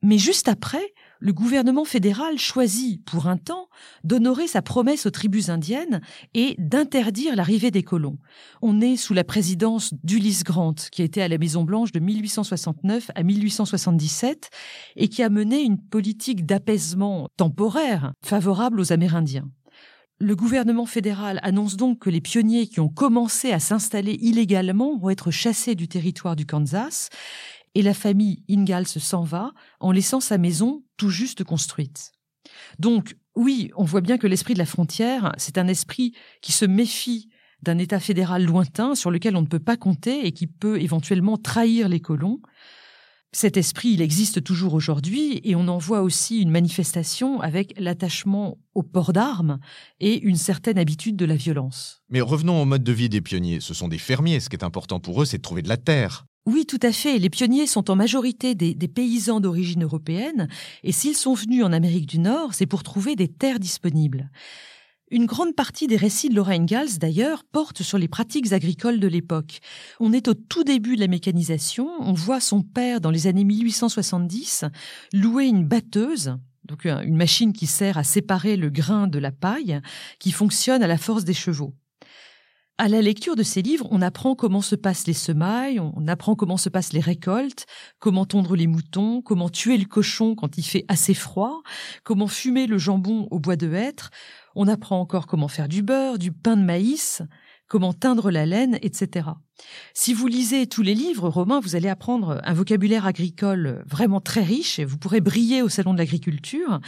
Mais 0.02 0.18
juste 0.18 0.48
après, 0.48 0.92
le 1.22 1.32
gouvernement 1.32 1.84
fédéral 1.84 2.36
choisit, 2.36 3.02
pour 3.04 3.28
un 3.28 3.36
temps, 3.36 3.68
d'honorer 4.02 4.48
sa 4.48 4.60
promesse 4.60 5.06
aux 5.06 5.10
tribus 5.10 5.50
indiennes 5.50 6.00
et 6.34 6.56
d'interdire 6.58 7.36
l'arrivée 7.36 7.70
des 7.70 7.84
colons. 7.84 8.18
On 8.60 8.80
est 8.80 8.96
sous 8.96 9.14
la 9.14 9.22
présidence 9.22 9.94
d'Ulysse 10.02 10.42
Grant, 10.42 10.74
qui 10.90 11.00
été 11.02 11.22
à 11.22 11.28
la 11.28 11.38
Maison-Blanche 11.38 11.92
de 11.92 12.00
1869 12.00 13.12
à 13.14 13.22
1877 13.22 14.50
et 14.96 15.08
qui 15.08 15.22
a 15.22 15.30
mené 15.30 15.60
une 15.62 15.78
politique 15.78 16.44
d'apaisement 16.44 17.28
temporaire 17.36 18.14
favorable 18.24 18.80
aux 18.80 18.92
Amérindiens. 18.92 19.48
Le 20.18 20.34
gouvernement 20.34 20.86
fédéral 20.86 21.38
annonce 21.42 21.76
donc 21.76 22.00
que 22.00 22.10
les 22.10 22.20
pionniers 22.20 22.66
qui 22.66 22.80
ont 22.80 22.88
commencé 22.88 23.52
à 23.52 23.60
s'installer 23.60 24.18
illégalement 24.20 24.98
vont 24.98 25.10
être 25.10 25.30
chassés 25.30 25.76
du 25.76 25.86
territoire 25.86 26.34
du 26.34 26.46
Kansas 26.46 27.10
et 27.74 27.82
la 27.82 27.94
famille 27.94 28.44
Ingalls 28.48 28.86
s'en 28.86 29.24
va 29.24 29.52
en 29.80 29.92
laissant 29.92 30.20
sa 30.20 30.38
maison 30.38 30.84
tout 30.96 31.10
juste 31.10 31.44
construite. 31.44 32.12
Donc, 32.78 33.16
oui, 33.34 33.70
on 33.76 33.84
voit 33.84 34.00
bien 34.00 34.18
que 34.18 34.26
l'esprit 34.26 34.54
de 34.54 34.58
la 34.58 34.66
frontière, 34.66 35.32
c'est 35.38 35.58
un 35.58 35.68
esprit 35.68 36.12
qui 36.42 36.52
se 36.52 36.64
méfie 36.64 37.28
d'un 37.62 37.78
État 37.78 38.00
fédéral 38.00 38.44
lointain 38.44 38.94
sur 38.94 39.10
lequel 39.10 39.36
on 39.36 39.42
ne 39.42 39.46
peut 39.46 39.60
pas 39.60 39.76
compter 39.76 40.26
et 40.26 40.32
qui 40.32 40.46
peut 40.46 40.80
éventuellement 40.80 41.38
trahir 41.38 41.88
les 41.88 42.00
colons. 42.00 42.40
Cet 43.34 43.56
esprit, 43.56 43.92
il 43.92 44.02
existe 44.02 44.44
toujours 44.44 44.74
aujourd'hui 44.74 45.40
et 45.42 45.54
on 45.54 45.66
en 45.68 45.78
voit 45.78 46.02
aussi 46.02 46.42
une 46.42 46.50
manifestation 46.50 47.40
avec 47.40 47.72
l'attachement 47.78 48.58
au 48.74 48.82
port 48.82 49.14
d'armes 49.14 49.58
et 50.00 50.20
une 50.20 50.36
certaine 50.36 50.76
habitude 50.76 51.16
de 51.16 51.24
la 51.24 51.36
violence. 51.36 52.02
Mais 52.10 52.20
revenons 52.20 52.60
au 52.60 52.66
mode 52.66 52.84
de 52.84 52.92
vie 52.92 53.08
des 53.08 53.22
pionniers. 53.22 53.60
Ce 53.60 53.72
sont 53.72 53.88
des 53.88 53.96
fermiers. 53.96 54.40
Ce 54.40 54.50
qui 54.50 54.56
est 54.56 54.64
important 54.64 55.00
pour 55.00 55.22
eux, 55.22 55.24
c'est 55.24 55.38
de 55.38 55.42
trouver 55.42 55.62
de 55.62 55.68
la 55.68 55.78
terre. 55.78 56.26
Oui, 56.44 56.66
tout 56.66 56.80
à 56.82 56.90
fait. 56.90 57.18
Les 57.18 57.30
pionniers 57.30 57.68
sont 57.68 57.88
en 57.88 57.94
majorité 57.94 58.56
des, 58.56 58.74
paysans 58.88 59.38
d'origine 59.38 59.84
européenne, 59.84 60.48
et 60.82 60.90
s'ils 60.90 61.16
sont 61.16 61.34
venus 61.34 61.64
en 61.64 61.72
Amérique 61.72 62.06
du 62.06 62.18
Nord, 62.18 62.52
c'est 62.52 62.66
pour 62.66 62.82
trouver 62.82 63.14
des 63.14 63.28
terres 63.28 63.60
disponibles. 63.60 64.28
Une 65.12 65.26
grande 65.26 65.54
partie 65.54 65.86
des 65.86 65.96
récits 65.96 66.30
de 66.30 66.34
Laura 66.34 66.52
Ingalls, 66.52 66.98
d'ailleurs, 66.98 67.44
portent 67.44 67.82
sur 67.82 67.96
les 67.96 68.08
pratiques 68.08 68.52
agricoles 68.52 68.98
de 68.98 69.06
l'époque. 69.06 69.60
On 70.00 70.12
est 70.12 70.26
au 70.26 70.34
tout 70.34 70.64
début 70.64 70.96
de 70.96 71.00
la 71.00 71.06
mécanisation. 71.06 71.88
On 72.00 72.12
voit 72.12 72.40
son 72.40 72.62
père, 72.62 73.00
dans 73.00 73.10
les 73.10 73.28
années 73.28 73.44
1870, 73.44 74.64
louer 75.12 75.44
une 75.44 75.66
batteuse, 75.66 76.36
donc 76.64 76.86
une 76.86 77.16
machine 77.16 77.52
qui 77.52 77.66
sert 77.66 77.98
à 77.98 78.04
séparer 78.04 78.56
le 78.56 78.70
grain 78.70 79.06
de 79.06 79.18
la 79.18 79.30
paille, 79.30 79.80
qui 80.18 80.32
fonctionne 80.32 80.82
à 80.82 80.88
la 80.88 80.98
force 80.98 81.24
des 81.24 81.34
chevaux. 81.34 81.74
À 82.78 82.88
la 82.88 83.02
lecture 83.02 83.36
de 83.36 83.42
ces 83.42 83.60
livres, 83.60 83.86
on 83.90 84.00
apprend 84.00 84.34
comment 84.34 84.62
se 84.62 84.74
passent 84.74 85.06
les 85.06 85.12
semailles, 85.12 85.78
on 85.78 86.08
apprend 86.08 86.34
comment 86.34 86.56
se 86.56 86.70
passent 86.70 86.94
les 86.94 87.00
récoltes, 87.00 87.66
comment 87.98 88.24
tondre 88.24 88.56
les 88.56 88.66
moutons, 88.66 89.20
comment 89.20 89.50
tuer 89.50 89.76
le 89.76 89.84
cochon 89.84 90.34
quand 90.34 90.56
il 90.56 90.62
fait 90.62 90.84
assez 90.88 91.14
froid, 91.14 91.62
comment 92.02 92.28
fumer 92.28 92.66
le 92.66 92.78
jambon 92.78 93.28
au 93.30 93.38
bois 93.38 93.56
de 93.56 93.72
hêtre. 93.72 94.10
On 94.56 94.68
apprend 94.68 94.98
encore 94.98 95.26
comment 95.26 95.48
faire 95.48 95.68
du 95.68 95.82
beurre, 95.82 96.18
du 96.18 96.32
pain 96.32 96.56
de 96.56 96.62
maïs, 96.62 97.22
comment 97.68 97.92
teindre 97.92 98.30
la 98.30 98.46
laine, 98.46 98.78
etc. 98.82 99.28
Si 99.94 100.14
vous 100.14 100.26
lisez 100.26 100.66
tous 100.66 100.82
les 100.82 100.94
livres 100.94 101.28
romains, 101.28 101.60
vous 101.60 101.76
allez 101.76 101.88
apprendre 101.88 102.40
un 102.44 102.54
vocabulaire 102.54 103.06
agricole 103.06 103.84
vraiment 103.86 104.20
très 104.20 104.42
riche 104.42 104.78
et 104.78 104.84
vous 104.84 104.98
pourrez 104.98 105.20
briller 105.20 105.62
au 105.62 105.68
salon 105.68 105.92
de 105.92 105.98
l'agriculture. 105.98 106.80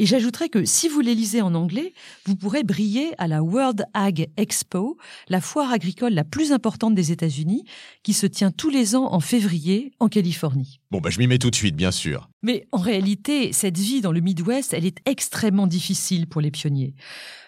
Et 0.00 0.06
j'ajouterais 0.06 0.48
que 0.48 0.64
si 0.64 0.88
vous 0.88 1.00
les 1.00 1.14
lisez 1.14 1.42
en 1.42 1.54
anglais, 1.54 1.92
vous 2.24 2.34
pourrez 2.34 2.62
briller 2.62 3.12
à 3.18 3.28
la 3.28 3.42
World 3.42 3.84
Ag 3.92 4.30
Expo, 4.38 4.96
la 5.28 5.42
foire 5.42 5.70
agricole 5.70 6.14
la 6.14 6.24
plus 6.24 6.52
importante 6.52 6.94
des 6.94 7.12
États-Unis, 7.12 7.64
qui 8.02 8.14
se 8.14 8.24
tient 8.24 8.50
tous 8.50 8.70
les 8.70 8.96
ans 8.96 9.12
en 9.12 9.20
février 9.20 9.92
en 10.00 10.08
Californie. 10.08 10.80
Bon, 10.90 11.00
bah, 11.00 11.10
je 11.10 11.18
m'y 11.18 11.26
mets 11.26 11.38
tout 11.38 11.50
de 11.50 11.54
suite, 11.54 11.76
bien 11.76 11.90
sûr. 11.90 12.30
Mais 12.42 12.66
en 12.72 12.78
réalité, 12.78 13.52
cette 13.52 13.76
vie 13.76 14.00
dans 14.00 14.12
le 14.12 14.20
Midwest, 14.20 14.72
elle 14.72 14.86
est 14.86 14.98
extrêmement 15.04 15.66
difficile 15.66 16.26
pour 16.26 16.40
les 16.40 16.50
pionniers. 16.50 16.94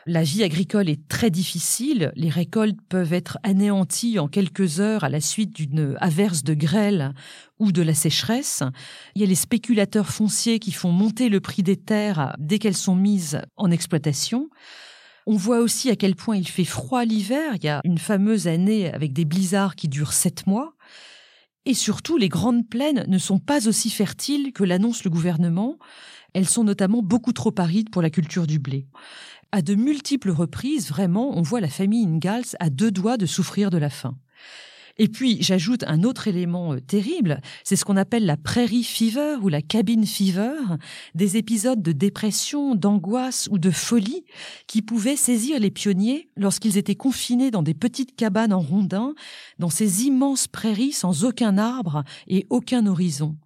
La 0.04 0.22
vie 0.22 0.42
agricole 0.42 0.90
est 0.90 1.08
très 1.08 1.30
difficile, 1.30 2.12
les 2.16 2.28
récoltes 2.28 2.80
peuvent 2.90 3.14
être 3.14 3.38
anéanties 3.44 4.18
en 4.18 4.28
quelques 4.28 4.51
heures 4.80 5.04
à 5.04 5.08
la 5.08 5.20
suite 5.20 5.54
d'une 5.54 5.96
averse 6.00 6.44
de 6.44 6.54
grêle 6.54 7.14
ou 7.58 7.72
de 7.72 7.82
la 7.82 7.94
sécheresse. 7.94 8.62
Il 9.14 9.22
y 9.22 9.24
a 9.24 9.28
les 9.28 9.34
spéculateurs 9.34 10.08
fonciers 10.08 10.58
qui 10.58 10.72
font 10.72 10.92
monter 10.92 11.28
le 11.28 11.40
prix 11.40 11.62
des 11.62 11.76
terres 11.76 12.34
dès 12.38 12.58
qu'elles 12.58 12.76
sont 12.76 12.96
mises 12.96 13.40
en 13.56 13.70
exploitation. 13.70 14.48
On 15.26 15.36
voit 15.36 15.60
aussi 15.60 15.90
à 15.90 15.96
quel 15.96 16.16
point 16.16 16.36
il 16.36 16.48
fait 16.48 16.64
froid 16.64 17.04
l'hiver. 17.04 17.54
Il 17.56 17.64
y 17.64 17.68
a 17.68 17.80
une 17.84 17.98
fameuse 17.98 18.48
année 18.48 18.92
avec 18.92 19.12
des 19.12 19.24
blizzards 19.24 19.76
qui 19.76 19.88
durent 19.88 20.12
sept 20.12 20.46
mois. 20.46 20.74
Et 21.64 21.74
surtout, 21.74 22.16
les 22.16 22.28
grandes 22.28 22.68
plaines 22.68 23.04
ne 23.06 23.18
sont 23.18 23.38
pas 23.38 23.68
aussi 23.68 23.88
fertiles 23.88 24.52
que 24.52 24.64
l'annonce 24.64 25.04
le 25.04 25.10
gouvernement. 25.10 25.78
Elles 26.34 26.48
sont 26.48 26.64
notamment 26.64 27.02
beaucoup 27.02 27.32
trop 27.32 27.54
arides 27.58 27.90
pour 27.90 28.02
la 28.02 28.10
culture 28.10 28.48
du 28.48 28.58
blé. 28.58 28.88
À 29.52 29.62
de 29.62 29.74
multiples 29.74 30.30
reprises, 30.30 30.88
vraiment, 30.88 31.36
on 31.36 31.42
voit 31.42 31.60
la 31.60 31.68
famille 31.68 32.06
Ingalls 32.06 32.56
à 32.58 32.70
deux 32.70 32.90
doigts 32.90 33.18
de 33.18 33.26
souffrir 33.26 33.70
de 33.70 33.78
la 33.78 33.90
faim. 33.90 34.16
Et 34.98 35.08
puis, 35.08 35.38
j'ajoute 35.40 35.84
un 35.86 36.02
autre 36.02 36.28
élément 36.28 36.74
euh, 36.74 36.80
terrible, 36.80 37.40
c'est 37.64 37.76
ce 37.76 37.84
qu'on 37.84 37.96
appelle 37.96 38.26
la 38.26 38.36
prairie 38.36 38.84
fever 38.84 39.36
ou 39.42 39.48
la 39.48 39.62
cabine 39.62 40.06
fever, 40.06 40.52
des 41.14 41.36
épisodes 41.36 41.82
de 41.82 41.92
dépression, 41.92 42.74
d'angoisse 42.74 43.48
ou 43.50 43.58
de 43.58 43.70
folie 43.70 44.24
qui 44.66 44.82
pouvaient 44.82 45.16
saisir 45.16 45.58
les 45.58 45.70
pionniers 45.70 46.28
lorsqu'ils 46.36 46.76
étaient 46.76 46.94
confinés 46.94 47.50
dans 47.50 47.62
des 47.62 47.74
petites 47.74 48.16
cabanes 48.16 48.52
en 48.52 48.60
rondins, 48.60 49.14
dans 49.58 49.70
ces 49.70 50.04
immenses 50.04 50.46
prairies 50.46 50.92
sans 50.92 51.24
aucun 51.24 51.56
arbre 51.56 52.04
et 52.28 52.46
aucun 52.50 52.86
horizon. 52.86 53.36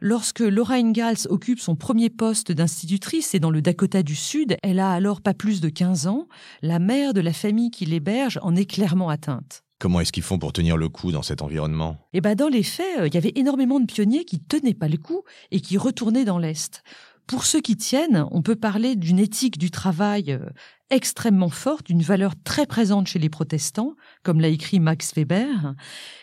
Lorsque 0.00 0.40
Laura 0.40 0.74
Ingalls 0.74 1.26
occupe 1.30 1.60
son 1.60 1.76
premier 1.76 2.10
poste 2.10 2.52
d'institutrice 2.52 3.34
et 3.34 3.40
dans 3.40 3.50
le 3.50 3.62
Dakota 3.62 4.02
du 4.02 4.14
Sud, 4.14 4.56
elle 4.62 4.80
a 4.80 4.92
alors 4.92 5.22
pas 5.22 5.32
plus 5.32 5.62
de 5.62 5.70
15 5.70 6.08
ans, 6.08 6.28
la 6.60 6.78
mère 6.78 7.14
de 7.14 7.22
la 7.22 7.32
famille 7.32 7.70
qui 7.70 7.86
l'héberge 7.86 8.38
en 8.42 8.54
est 8.54 8.66
clairement 8.70 9.08
atteinte. 9.08 9.64
Comment 9.84 10.00
est-ce 10.00 10.12
qu'ils 10.12 10.22
font 10.22 10.38
pour 10.38 10.54
tenir 10.54 10.78
le 10.78 10.88
coup 10.88 11.12
dans 11.12 11.20
cet 11.20 11.42
environnement? 11.42 11.98
Eh 12.14 12.22
ben, 12.22 12.34
dans 12.34 12.48
les 12.48 12.62
faits, 12.62 13.00
euh, 13.00 13.06
il 13.06 13.12
y 13.12 13.18
avait 13.18 13.34
énormément 13.34 13.80
de 13.80 13.84
pionniers 13.84 14.24
qui 14.24 14.40
tenaient 14.40 14.72
pas 14.72 14.88
le 14.88 14.96
coup 14.96 15.24
et 15.50 15.60
qui 15.60 15.76
retournaient 15.76 16.24
dans 16.24 16.38
l'Est. 16.38 16.82
Pour 17.26 17.46
ceux 17.46 17.60
qui 17.60 17.76
tiennent, 17.76 18.26
on 18.32 18.42
peut 18.42 18.56
parler 18.56 18.96
d'une 18.96 19.18
éthique 19.18 19.56
du 19.56 19.70
travail 19.70 20.32
euh, 20.32 20.50
extrêmement 20.90 21.48
forte, 21.48 21.86
d'une 21.86 22.02
valeur 22.02 22.34
très 22.44 22.66
présente 22.66 23.06
chez 23.06 23.18
les 23.18 23.30
protestants, 23.30 23.96
comme 24.22 24.40
l'a 24.40 24.48
écrit 24.48 24.78
Max 24.78 25.14
Weber. 25.14 25.74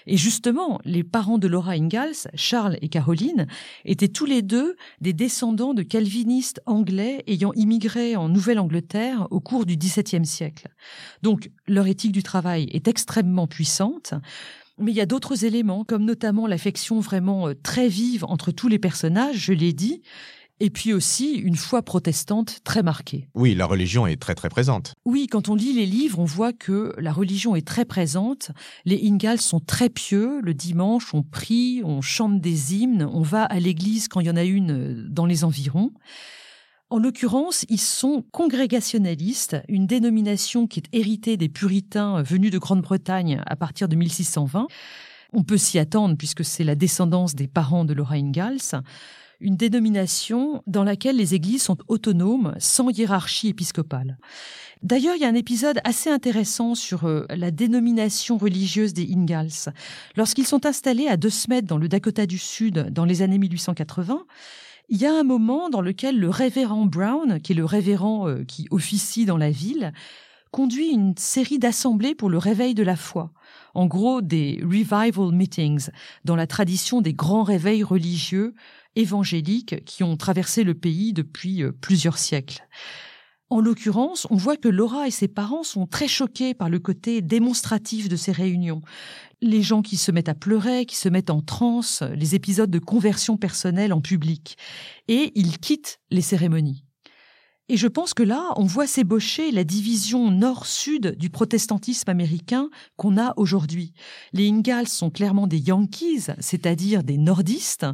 Et 0.06 0.16
justement, 0.16 0.80
les 0.86 1.04
parents 1.04 1.40
de 1.40 1.48
Laura 1.48 1.72
Ingalls, 1.72 2.30
Charles 2.36 2.78
et 2.84 2.90
Caroline, 2.90 3.48
étaient 3.84 4.10
tous 4.10 4.26
les 4.26 4.44
deux 4.44 4.76
des 5.02 5.14
descendants 5.14 5.74
de 5.74 5.82
calvinistes 5.82 6.62
anglais 6.68 7.24
ayant 7.26 7.54
immigré 7.54 8.16
en 8.16 8.30
Nouvelle-Angleterre 8.30 9.28
au 9.32 9.40
cours 9.40 9.66
du 9.66 9.78
XVIIe 9.78 10.26
siècle. 10.26 10.68
Donc, 11.24 11.50
leur 11.68 11.88
éthique 11.88 12.12
du 12.12 12.22
travail 12.22 12.70
est 12.72 12.88
extrêmement 12.88 13.48
puissante. 13.48 14.14
Mais 14.78 14.92
il 14.92 14.96
y 14.96 15.02
a 15.02 15.06
d'autres 15.06 15.46
éléments, 15.46 15.84
comme 15.84 16.06
notamment 16.06 16.48
l'affection 16.48 17.00
vraiment 17.00 17.48
euh, 17.48 17.54
très 17.56 17.88
vive 17.88 18.24
entre 18.26 18.52
tous 18.52 18.68
les 18.68 18.80
personnages, 18.80 19.38
je 19.38 19.54
l'ai 19.54 19.74
dit, 19.74 20.02
et 20.62 20.70
puis 20.70 20.94
aussi 20.94 21.34
une 21.34 21.56
foi 21.56 21.82
protestante 21.82 22.60
très 22.64 22.84
marquée. 22.84 23.28
Oui, 23.34 23.56
la 23.56 23.66
religion 23.66 24.06
est 24.06 24.22
très 24.22 24.36
très 24.36 24.48
présente. 24.48 24.94
Oui, 25.06 25.26
quand 25.26 25.50
on 25.50 25.56
lit 25.56 25.74
les 25.74 25.88
livres, 25.88 26.20
on 26.20 26.26
voit 26.26 26.54
que 26.54 26.94
la 27.00 27.12
religion 27.12 27.56
est 27.56 27.68
très 27.68 27.84
présente. 27.84 28.52
Les 28.86 29.02
Ingalls 29.08 29.42
sont 29.42 29.60
très 29.60 29.90
pieux. 29.90 30.40
Le 30.42 30.54
dimanche, 30.54 31.16
on 31.16 31.24
prie, 31.24 31.82
on 31.84 32.02
chante 32.02 32.40
des 32.40 32.76
hymnes, 32.76 33.10
on 33.12 33.24
va 33.24 33.44
à 33.44 33.60
l'église 33.60 34.08
quand 34.08 34.20
il 34.20 34.28
y 34.28 34.30
en 34.30 34.36
a 34.36 34.44
une 34.44 34.72
euh, 34.72 35.08
dans 35.10 35.26
les 35.26 35.44
environs. 35.44 35.92
En 36.92 37.00
l'occurrence, 37.00 37.66
ils 37.70 37.82
sont 37.82 38.24
congrégationalistes, 38.32 39.58
une 39.68 39.88
dénomination 39.88 40.68
qui 40.68 40.82
est 40.82 40.96
héritée 40.96 41.38
des 41.38 41.50
puritains 41.50 42.22
venus 42.22 42.52
de 42.52 42.60
Grande-Bretagne 42.60 43.42
à 43.48 43.56
partir 43.56 43.88
de 43.88 43.96
1620. 43.96 44.68
On 45.34 45.44
peut 45.44 45.58
s'y 45.58 45.80
attendre 45.80 46.18
puisque 46.18 46.46
c'est 46.46 46.66
la 46.66 46.76
descendance 46.76 47.34
des 47.34 47.48
parents 47.48 47.86
de 47.86 47.94
Laura 47.94 48.16
Ingalls 48.16 48.84
une 49.42 49.58
dénomination 49.58 50.64
dans 50.68 50.84
laquelle 50.84 51.18
les 51.18 51.34
églises 51.34 51.64
sont 51.64 51.78
autonomes, 51.88 52.54
sans 52.60 52.90
hiérarchie 52.90 53.50
épiscopale. 53.50 54.18
D'ailleurs, 54.84 55.16
il 55.16 55.22
y 55.22 55.26
a 55.26 55.30
un 55.30 55.36
épisode 55.36 55.80
assez 55.84 56.10
intéressant 56.10 56.74
sur 56.74 57.06
euh, 57.06 57.26
la 57.30 57.52
dénomination 57.52 58.38
religieuse 58.38 58.94
des 58.94 59.12
Ingalls. 59.14 59.74
Lorsqu'ils 60.16 60.48
sont 60.48 60.66
installés 60.66 61.08
à 61.08 61.18
deux 61.18 61.30
semaines 61.30 61.66
dans 61.66 61.78
le 61.78 61.88
Dakota 61.88 62.26
du 62.26 62.38
Sud 62.38 62.90
dans 62.90 63.06
les 63.06 63.22
années 63.22 63.38
1880, 63.38 64.26
il 64.90 64.98
y 64.98 65.06
a 65.06 65.14
un 65.14 65.24
moment 65.24 65.70
dans 65.70 65.82
lequel 65.82 66.20
le 66.20 66.30
révérend 66.30 66.86
Brown, 66.86 67.40
qui 67.42 67.52
est 67.54 67.56
le 67.56 67.66
révérend 67.66 68.28
euh, 68.28 68.44
qui 68.44 68.68
officie 68.72 69.26
dans 69.26 69.38
la 69.38 69.52
ville, 69.52 69.94
conduit 70.52 70.90
une 70.90 71.16
série 71.18 71.60
d'assemblées 71.60 72.16
pour 72.16 72.30
le 72.30 72.38
réveil 72.38 72.74
de 72.74 72.84
la 72.84 72.96
foi. 72.96 73.32
En 73.74 73.86
gros, 73.86 74.22
des 74.22 74.60
revival 74.64 75.32
meetings, 75.32 75.90
dans 76.26 76.36
la 76.36 76.46
tradition 76.46 77.02
des 77.02 77.14
grands 77.14 77.44
réveils 77.44 77.84
religieux 77.84 78.54
évangéliques 78.96 79.84
qui 79.86 80.04
ont 80.04 80.18
traversé 80.18 80.64
le 80.64 80.74
pays 80.74 81.14
depuis 81.14 81.64
euh, 81.64 81.72
plusieurs 81.72 82.18
siècles. 82.18 82.68
En 83.52 83.60
l'occurrence, 83.60 84.28
on 84.30 84.38
voit 84.38 84.56
que 84.56 84.70
Laura 84.70 85.08
et 85.08 85.12
ses 85.12 85.28
parents 85.28 85.64
sont 85.64 85.86
très 85.86 86.08
choqués 86.08 86.54
par 86.54 86.70
le 86.70 86.80
côté 86.80 87.22
démonstratif 87.22 88.08
de 88.08 88.16
ces 88.16 88.32
réunions. 88.32 88.82
Les 89.42 89.62
gens 89.62 89.82
qui 89.82 89.98
se 89.98 90.10
mettent 90.10 90.30
à 90.30 90.36
pleurer, 90.36 90.86
qui 90.86 90.96
se 90.96 91.10
mettent 91.10 91.30
en 91.30 91.42
transe, 91.42 92.02
les 92.16 92.34
épisodes 92.34 92.72
de 92.72 92.80
conversion 92.80 93.36
personnelle 93.36 93.92
en 93.92 94.00
public. 94.00 94.56
Et 95.10 95.34
ils 95.36 95.60
quittent 95.60 96.00
les 96.12 96.22
cérémonies. 96.22 96.86
Et 97.68 97.78
je 97.78 97.88
pense 97.88 98.14
que 98.14 98.24
là, 98.24 98.52
on 98.58 98.66
voit 98.66 98.88
s'ébaucher 98.88 99.52
la 99.52 99.64
division 99.64 100.30
nord-sud 100.30 101.16
du 101.18 101.30
protestantisme 101.30 102.10
américain 102.10 102.70
qu'on 102.98 103.18
a 103.18 103.34
aujourd'hui. 103.38 103.94
Les 104.34 104.50
Ingalls 104.50 104.90
sont 104.90 105.10
clairement 105.10 105.48
des 105.48 105.60
Yankees, 105.60 106.28
c'est-à-dire 106.40 107.04
des 107.04 107.18
nordistes, 107.18 107.86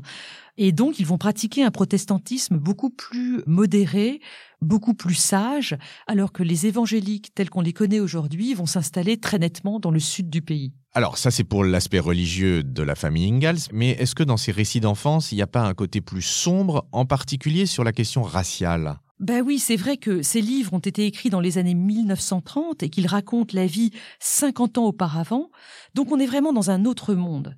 et 0.57 0.71
donc, 0.71 0.99
ils 0.99 1.05
vont 1.05 1.17
pratiquer 1.17 1.63
un 1.63 1.71
protestantisme 1.71 2.57
beaucoup 2.57 2.89
plus 2.89 3.43
modéré, 3.45 4.21
beaucoup 4.61 4.93
plus 4.93 5.15
sage, 5.15 5.77
alors 6.07 6.31
que 6.31 6.41
les 6.41 6.65
évangéliques 6.65 7.33
tels 7.35 7.49
qu'on 7.49 7.61
les 7.61 7.73
connaît 7.73 7.99
aujourd'hui 7.99 8.53
vont 8.53 8.65
s'installer 8.65 9.17
très 9.17 9.37
nettement 9.37 9.79
dans 9.79 9.91
le 9.91 9.99
sud 9.99 10.29
du 10.29 10.41
pays. 10.41 10.73
Alors 10.93 11.19
ça 11.19 11.29
c'est 11.29 11.43
pour 11.43 11.63
l'aspect 11.63 11.99
religieux 11.99 12.63
de 12.63 12.81
la 12.81 12.95
famille 12.95 13.31
Ingalls, 13.31 13.59
mais 13.71 13.91
est-ce 13.91 14.15
que 14.15 14.23
dans 14.23 14.37
ces 14.37 14.51
récits 14.51 14.79
d'enfance, 14.79 15.31
il 15.31 15.35
n'y 15.35 15.43
a 15.43 15.47
pas 15.47 15.61
un 15.61 15.75
côté 15.75 16.01
plus 16.01 16.23
sombre, 16.23 16.87
en 16.91 17.05
particulier 17.05 17.67
sur 17.67 17.83
la 17.83 17.91
question 17.91 18.23
raciale? 18.23 18.97
Ben 19.19 19.43
oui, 19.43 19.59
c'est 19.59 19.75
vrai 19.75 19.97
que 19.97 20.23
ces 20.23 20.41
livres 20.41 20.73
ont 20.73 20.79
été 20.79 21.05
écrits 21.05 21.29
dans 21.29 21.39
les 21.39 21.59
années 21.59 21.75
1930 21.75 22.81
et 22.81 22.89
qu'ils 22.89 23.07
racontent 23.07 23.55
la 23.55 23.67
vie 23.67 23.91
50 24.19 24.79
ans 24.79 24.85
auparavant, 24.85 25.51
donc 25.93 26.11
on 26.11 26.19
est 26.19 26.25
vraiment 26.25 26.53
dans 26.53 26.71
un 26.71 26.85
autre 26.85 27.13
monde. 27.13 27.55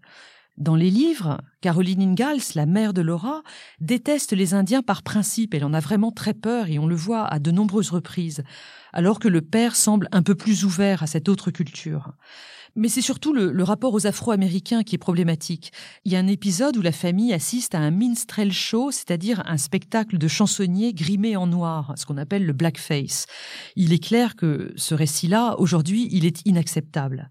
Dans 0.60 0.76
les 0.76 0.90
livres, 0.90 1.40
Caroline 1.62 2.02
Ingalls, 2.02 2.42
la 2.54 2.66
mère 2.66 2.94
de 2.94 3.02
Laura, 3.02 3.44
déteste 3.80 4.34
les 4.34 4.54
Indiens 4.54 4.82
par 4.82 5.04
principe. 5.04 5.54
Elle 5.54 5.64
en 5.64 5.74
a 5.74 5.80
vraiment 5.80 6.12
très 6.12 6.34
peur 6.34 6.68
et 6.68 6.78
on 6.78 6.86
le 6.86 6.96
voit 6.96 7.26
à 7.26 7.40
de 7.40 7.50
nombreuses 7.50 7.92
reprises, 7.92 8.44
alors 8.92 9.20
que 9.20 9.30
le 9.30 9.40
père 9.40 9.78
semble 9.78 10.10
un 10.12 10.22
peu 10.22 10.36
plus 10.36 10.66
ouvert 10.66 11.02
à 11.02 11.08
cette 11.08 11.30
autre 11.30 11.50
culture. 11.50 12.12
Mais 12.76 12.90
c'est 12.90 13.02
surtout 13.02 13.34
le, 13.34 13.64
rapport 13.64 13.94
aux 13.94 14.06
Afro-Américains 14.06 14.84
qui 14.84 14.96
est 14.96 15.00
problématique. 15.00 15.72
Il 16.04 16.12
y 16.12 16.18
a 16.18 16.20
un 16.20 16.28
épisode 16.28 16.76
où 16.76 16.82
la 16.82 16.92
famille 16.92 17.34
assiste 17.34 17.74
à 17.74 17.80
un 17.80 17.92
minstrel 17.92 18.52
show, 18.52 18.92
c'est-à-dire 18.92 19.42
un 19.46 19.58
spectacle 19.58 20.18
de 20.18 20.28
chansonniers 20.28 20.94
grimés 20.94 21.38
en 21.38 21.48
noir, 21.48 21.94
ce 21.96 22.06
qu'on 22.06 22.18
appelle 22.18 22.46
le 22.46 22.54
blackface. 22.54 23.28
Il 23.78 23.94
est 23.94 24.04
clair 24.04 24.36
que 24.36 24.74
ce 24.76 24.94
récit-là, 24.94 25.56
aujourd'hui, 25.58 26.10
il 26.12 26.26
est 26.26 26.46
inacceptable. 26.46 27.30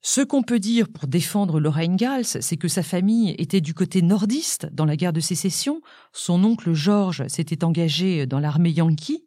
Ce 0.00 0.20
qu'on 0.20 0.42
peut 0.42 0.60
dire 0.60 0.88
pour 0.88 1.08
défendre 1.08 1.58
Laura 1.58 1.80
Ingalls, 1.80 2.24
c'est 2.24 2.56
que 2.56 2.68
sa 2.68 2.82
famille 2.82 3.34
était 3.38 3.60
du 3.60 3.74
côté 3.74 4.00
nordiste 4.00 4.68
dans 4.72 4.84
la 4.84 4.96
guerre 4.96 5.12
de 5.12 5.20
sécession. 5.20 5.80
Son 6.12 6.44
oncle 6.44 6.72
George 6.72 7.26
s'était 7.26 7.64
engagé 7.64 8.26
dans 8.26 8.38
l'armée 8.38 8.70
yankee. 8.70 9.26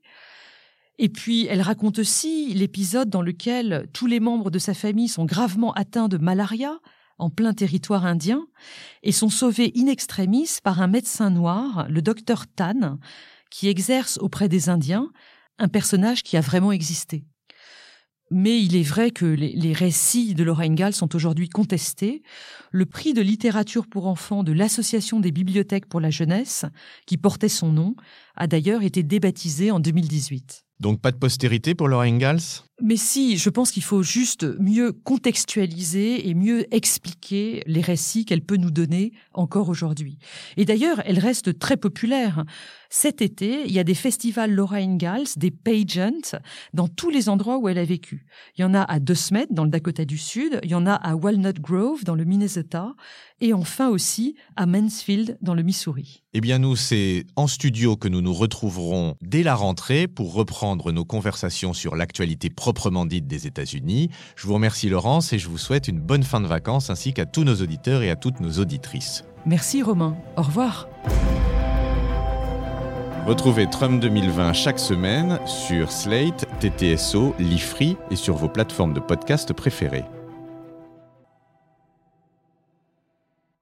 Et 0.98 1.10
puis, 1.10 1.46
elle 1.48 1.62
raconte 1.62 2.00
aussi 2.00 2.54
l'épisode 2.54 3.10
dans 3.10 3.22
lequel 3.22 3.88
tous 3.92 4.08
les 4.08 4.20
membres 4.20 4.52
de 4.52 4.60
sa 4.60 4.74
famille 4.74 5.08
sont 5.08 5.26
gravement 5.26 5.74
atteints 5.74 6.08
de 6.08 6.18
malaria 6.18 6.80
en 7.18 7.30
plein 7.30 7.54
territoire 7.54 8.06
indien 8.06 8.48
et 9.04 9.12
sont 9.12 9.30
sauvés 9.30 9.74
in 9.76 9.88
extremis 9.88 10.50
par 10.64 10.82
un 10.82 10.88
médecin 10.88 11.30
noir, 11.30 11.86
le 11.90 12.02
docteur 12.02 12.46
Tan, 12.48 12.98
qui 13.50 13.68
exerce 13.68 14.18
auprès 14.22 14.48
des 14.48 14.70
Indiens, 14.70 15.12
un 15.60 15.68
personnage 15.68 16.24
qui 16.24 16.38
a 16.38 16.42
vraiment 16.42 16.72
existé. 16.72 17.26
Mais 18.34 18.62
il 18.64 18.78
est 18.78 18.84
vrai 18.84 19.12
que 19.12 19.26
les, 19.26 19.74
récits 19.74 20.34
de 20.36 20.44
Laura 20.44 20.64
sont 20.94 21.16
aujourd'hui 21.16 21.50
contestés. 21.50 22.24
Le 22.72 22.86
prix 22.86 23.14
de 23.14 23.22
littérature 23.22 23.88
pour 23.88 24.08
enfants 24.08 24.44
de 24.44 24.54
l'Association 24.54 25.20
des 25.20 25.32
bibliothèques 25.32 25.86
pour 25.86 26.00
la 26.00 26.10
jeunesse, 26.10 26.64
qui 27.06 27.18
portait 27.18 27.50
son 27.50 27.74
nom, 27.74 27.96
a 28.38 28.48
d'ailleurs 28.48 28.84
été 28.84 29.04
débaptisé 29.04 29.70
en 29.70 29.82
2018. 29.82 30.66
Donc 30.82 31.00
pas 31.00 31.12
de 31.12 31.18
postérité 31.18 31.76
pour 31.76 31.88
Laura 31.88 32.06
Ingalls? 32.06 32.64
Mais 32.82 32.96
si, 32.96 33.38
je 33.38 33.52
pense 33.52 33.72
qu'il 33.72 33.84
faut 33.84 34.02
juste 34.02 34.44
mieux 34.60 34.92
contextualiser 34.92 36.28
et 36.28 36.34
mieux 36.34 36.66
expliquer 36.74 37.62
les 37.68 37.82
récits 37.82 38.26
qu'elle 38.26 38.42
peut 38.42 38.58
nous 38.58 38.72
donner 38.72 39.14
encore 39.34 39.70
aujourd'hui. 39.70 40.18
Et 40.58 40.66
d'ailleurs, 40.66 41.00
elle 41.06 41.20
reste 41.20 41.60
très 41.60 41.78
populaire. 41.78 42.44
Cet 42.90 43.22
été, 43.22 43.66
il 43.68 43.72
y 43.72 43.78
a 43.78 43.84
des 43.84 43.94
festivals 43.94 44.52
Laura 44.52 44.78
Ingalls, 44.78 45.28
des 45.38 45.52
pageants, 45.52 46.40
dans 46.74 46.88
tous 46.88 47.12
les 47.12 47.30
endroits 47.30 47.60
où 47.60 47.70
elle 47.70 47.78
a 47.78 47.86
vécu. 47.86 48.26
Il 48.58 48.62
y 48.62 48.64
en 48.64 48.74
a 48.74 48.82
à 48.82 49.00
De 49.00 49.14
Smet, 49.14 49.46
dans 49.52 49.66
le 49.66 49.70
Dakota 49.70 50.04
du 50.04 50.18
Sud, 50.18 50.60
il 50.64 50.72
y 50.72 50.76
en 50.76 50.88
a 50.88 50.94
à 50.94 51.16
Walnut 51.16 51.62
Grove, 51.62 52.04
dans 52.04 52.16
le 52.16 52.26
Minnesota, 52.26 52.96
et 53.40 53.54
enfin 53.54 53.90
aussi 53.90 54.36
à 54.56 54.66
Mansfield, 54.66 55.38
dans 55.44 55.54
le 55.54 55.62
Missouri. 55.62 56.21
Eh 56.34 56.40
bien 56.40 56.60
nous, 56.60 56.78
c'est 56.78 57.26
en 57.36 57.46
studio 57.46 57.98
que 57.98 58.08
nous 58.08 58.22
nous 58.22 58.34
retrouverons 58.34 59.16
dès 59.22 59.44
la 59.44 59.54
rentrée 59.54 60.08
pour 60.08 60.34
reprendre 60.34 60.94
nos 60.94 61.04
conversations 61.04 61.74
sur 61.74 61.98
l'actualité 61.98 62.50
proprement 62.50 63.06
dite 63.06 63.28
des 63.28 63.48
États-Unis. 63.48 64.10
Je 64.38 64.48
vous 64.48 64.54
remercie 64.54 64.88
Laurence 64.88 65.34
et 65.34 65.40
je 65.40 65.50
vous 65.50 65.58
souhaite 65.58 65.90
une 65.90 66.00
bonne 66.00 66.24
fin 66.24 66.40
de 66.40 66.48
vacances 66.48 66.90
ainsi 66.90 67.14
qu'à 67.14 67.26
tous 67.26 67.44
nos 67.44 67.56
auditeurs 67.56 68.02
et 68.02 68.10
à 68.10 68.16
toutes 68.16 68.40
nos 68.40 68.60
auditrices. 68.60 69.26
Merci 69.46 69.84
Romain. 69.84 70.16
Au 70.38 70.44
revoir. 70.44 70.88
Retrouvez 73.28 73.70
Trump 73.70 74.02
2020 74.02 74.54
chaque 74.54 74.80
semaine 74.80 75.38
sur 75.46 75.92
Slate, 75.92 76.46
TTSO, 76.62 77.36
Lifree 77.40 77.98
et 78.10 78.16
sur 78.16 78.38
vos 78.38 78.48
plateformes 78.48 78.94
de 78.94 79.02
podcast 79.02 79.52
préférées. 79.52 80.06